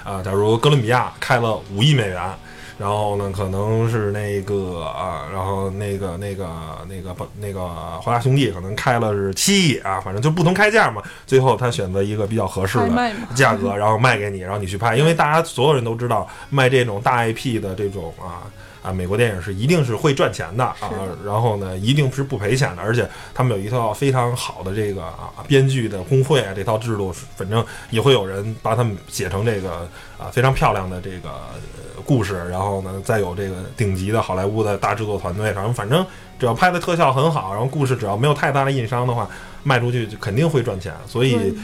[0.02, 2.34] 啊，假如哥伦比亚开了五亿美元，
[2.78, 6.48] 然后呢，可能是那个啊，然后那个那个
[6.88, 7.68] 那个不那个
[8.00, 11.02] 华大兄弟可能开了是七亿啊，反正就不同开价嘛。
[11.26, 18.46] 最后他选择一个比较合适的价格，然后卖给你，然后你去拍，因为大家所有人都知道卖这种大 IP 的这种啊。
[18.88, 36.04] 啊，美国电影是一定是会赚钱的啊的，然后呢，一定是不赔钱的，而且他们有一套非常好的这个啊编剧的工会啊，这套制度，反正也会有人把他们写成这个啊非常漂亮的这个、呃故事，然后呢，再有这个顶级的好莱坞的大制作团队，然后反正
[36.38, 39.28] 只要拍的特效很好，然后故事只要没有太大的硬伤的话，
[39.62, 41.34] 卖出去就肯定会赚钱，所以。
[41.34, 41.54] 对。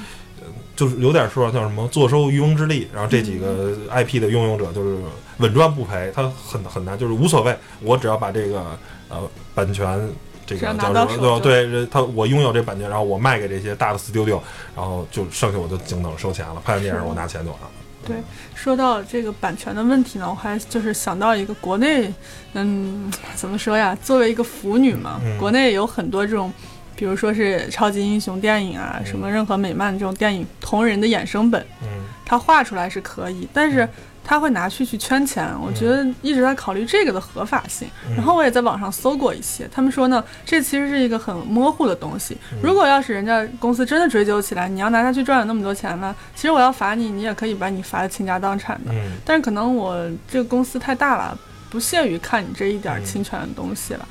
[0.77, 4.99] 就是有点说叫什么坐收渔翁之利，然后这几个 IP 的拥有者就是
[5.39, 8.65] 稳赚不赔，他很很难，就是无所谓，我只要把这个
[9.09, 9.19] 呃
[9.55, 10.09] 版权
[10.47, 14.41] 这个拿叫什么对对，他我拥有这版权，然后我卖给这些大的 studio，
[14.77, 17.69] 然后就剩下我就静等收钱了，拍完电影我拿钱就完了。
[18.07, 18.17] 对，
[18.55, 22.13] 说到这个版权的问题呢，我还就是想到一个国内，
[22.53, 23.97] 嗯， 怎么说呀？
[24.03, 25.39] 作为一个腐女嘛，嗯。
[25.39, 26.53] 国内有很多这种，
[26.95, 32.05] 比如说是超级英雄电影啊，什么任何美漫这种电影同人的衍生本，嗯。
[32.27, 33.89] 它画出来是可以，但是
[34.25, 35.49] 他会拿去去圈钱。
[35.61, 37.87] 我觉得一直在考虑这个的合法性。
[38.09, 42.37] 嗯然后我也在网上搜过一些，他们说呢，这其实是一个很模糊的东西。
[42.53, 48.93] 嗯如果要是人家公司真的追究起来，你要拿它去赚了那么多钱呢，其实我要罚你，你也可以把你罚的倾家荡产的。
[48.93, 54.09] 嗯但是可能我这个公司太大了，不屑于看你这一点嗯侵权的东西了。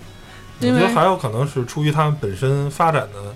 [0.59, 3.33] 我因为觉得还有可能是出于他们本身发展的。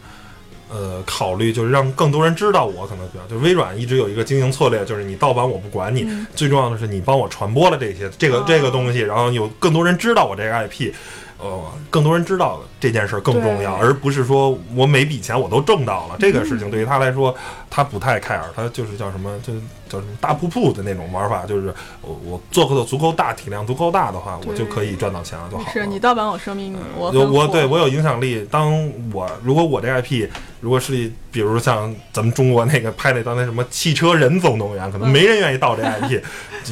[0.69, 6.27] 呃，考虑就是让更多人知道我可能比较，就微软一直有一个经营策略，就是你盗版我不管你，嗯。
[6.35, 8.45] 最重要的是你帮我传播了这些这个、哦。
[8.47, 10.91] 这个东西，然后有更多人知道我这个 IP，
[11.39, 17.33] 呃，更多人知道这件事儿更重要，而不是说我每笔钱我都挣到了，这个事情对于他来说，
[17.69, 19.53] 他不太 care，他就是叫什么，就
[19.87, 25.69] 叫什么大瀑布的那种玩法，就是我我做的足够大，体量足够大的话，我就可以赚到钱了就好了。
[25.71, 28.47] 是你盗版我说明我就很火我对我有影响力。
[28.51, 28.71] 当
[29.13, 30.27] 我如果我这 IP
[30.59, 36.21] 如果是比如像咱们中国那个拍那当年什么汽车人总动员，可能嗯没人愿意盗这 IP，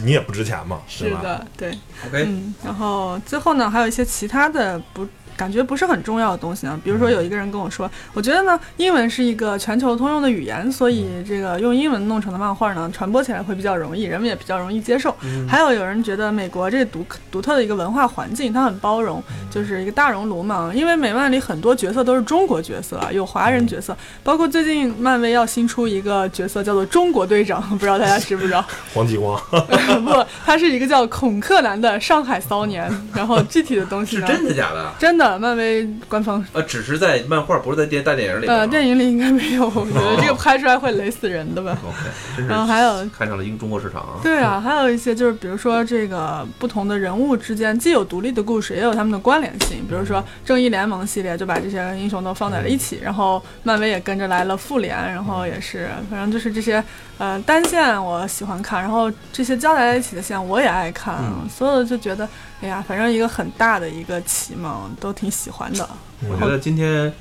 [0.04, 1.20] 你也不值钱嘛，是吧？
[1.20, 1.70] 是的，对。
[2.08, 5.08] OK，嗯，然后最后呢，还有一些其他的不
[5.38, 6.80] 感觉不是很重要的东西呢？
[6.84, 15.16] 比如说有一个人跟我说，我觉得呢，英文是一个全球通用的语言，所以这个用英文弄成的漫画呢，传播起来会比较容易，人们也比较容易接受。
[15.48, 19.22] 还有有人觉得美国这独独特的一个文化环境，它很包容，
[19.52, 20.72] 就是一个大熔炉嘛。
[20.74, 28.64] 因为美漫里很多角色都是中国角色，有华人角色，包括最近漫威要新出一个角色叫做中国队长， 不知道大家知不知道？
[28.94, 29.40] 黄继光，
[30.06, 32.86] 不，他是一个叫孔克兰的上海骚年。
[33.14, 34.28] 然后具体的东西是呢？
[34.32, 34.92] 真的假的？
[35.00, 38.48] 真的，漫威官方呃，只是在漫画，不是在电大电影里。
[38.48, 41.78] 呃，电影里应该没有， 我觉得这个拍出来会雷死人的吧。
[41.84, 44.20] OK，然后还有看上了英中国市场啊。
[44.24, 49.86] 对啊， 还有一些就是，比如说这个不同的人物之间既有独立的故事，也有他们的关联性。
[49.88, 56.84] 比如说正义联盟系列就把这些英雄都放在了一起，然后漫威也跟着来了复联，然后也是，反正就是这些
[57.18, 62.28] 呃单线我喜欢看，然后这些交在一起的线我也爱看，嗯所有的就觉得
[62.62, 65.90] 哎呀，反正一个很大的一个启蒙，都挺喜欢的。
[66.30, 67.14] 我觉得今天，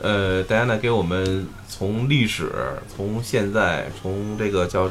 [0.00, 2.52] 呃，戴安娜给我们从历史，
[2.94, 4.90] 从现在，从这个叫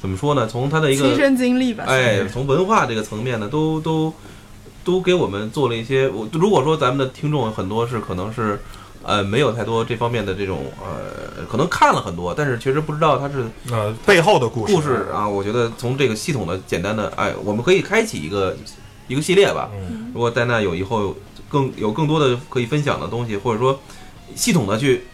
[0.00, 0.46] 怎么说呢？
[0.46, 4.12] 从他的一个亲身经历吧，哎，从文化这个层面呢，都都
[4.84, 6.08] 都给我们做了一些。
[6.08, 8.60] 我如果说咱们的听众很多是可能是
[9.02, 15.26] 呃没有太多这方面的这种呃，可能看了很多，但是确实不知道它是呃，背后的故事，故事啊。
[15.28, 18.56] 我觉得从这个系统的简单的，哎，我们可以开启一个
[19.06, 19.70] 一个系列吧。
[19.72, 21.14] 嗯，如果戴娜有以后
[21.48, 23.78] 更有更多的可以分享的东西，或者说
[24.34, 25.04] 系统的去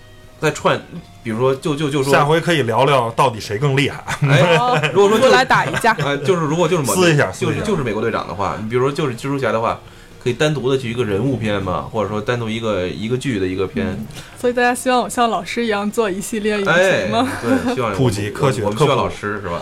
[0.40, 0.80] 再串，
[1.22, 4.04] 比如说就就就说下回可以聊聊到底谁更厉害。
[4.22, 9.78] 哎，哦 如果说就来打一架，啊，就是如果就是某撕一下就撕一下是就是美国队长的话，你比如说就是蜘蛛侠的话，
[10.24, 13.94] 可以单独的去一个人物片嘛，或者说单独一个一个剧的一个片，
[14.40, 19.60] 所以大家希望我像老师一样做一系列影哎评吗？，对，希望 普及科学我们需要老师是吧？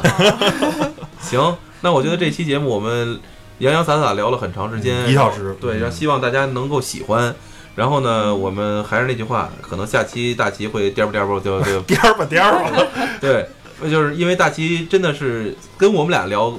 [1.21, 3.19] 行，那我觉得这期节目我们
[3.59, 7.35] 洋洋洒洒聊了很长时间，一小时对，嗯然后希望大家能够喜欢。
[7.75, 12.87] 然后呢，我们还是那句话，可能下期大齐会颠吧颠吧就就 颠儿吧颠儿吧，
[13.19, 13.49] 对，
[13.91, 16.53] 就是因为大齐真的是跟我们俩聊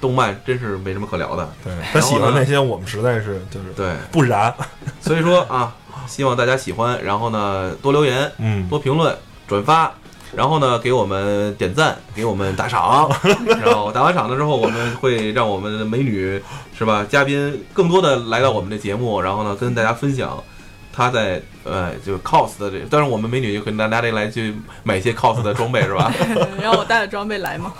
[0.00, 1.48] 动漫，真是没什么可聊的。
[1.64, 4.54] 对他喜欢那些，我们实在是就是对，不然。
[5.00, 5.74] 所以说啊，
[6.06, 9.92] 希望大家喜欢，然后呢多留言、嗯，多评论、转发，
[10.34, 13.10] 然后呢给我们点赞，给我们打赏，
[13.62, 16.42] 然后打完赏了之后，我们会让我们的美女
[16.76, 20.42] 是吧嘉宾更多的来到我们的节目，然后呢跟大家分享。
[20.90, 26.12] 她在呃，就 cos 的这，当然我们美女就跟大家来去买一些 cos 的装备是吧
[26.60, 27.72] 让我带着装备来吗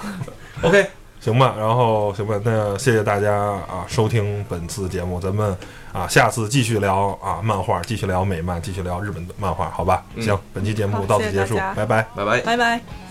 [0.62, 0.88] ？？OK，
[1.20, 5.56] 行吧，然后行吧，那谢谢大家啊收听本次节目，咱们
[5.92, 10.04] 啊下次继续聊啊漫画，继续聊美漫，继续聊日本的漫画，好吧？
[10.14, 12.06] 嗯行，本期节目到此结束谢谢，拜拜。
[12.14, 12.40] 拜拜。
[12.40, 13.07] 拜拜。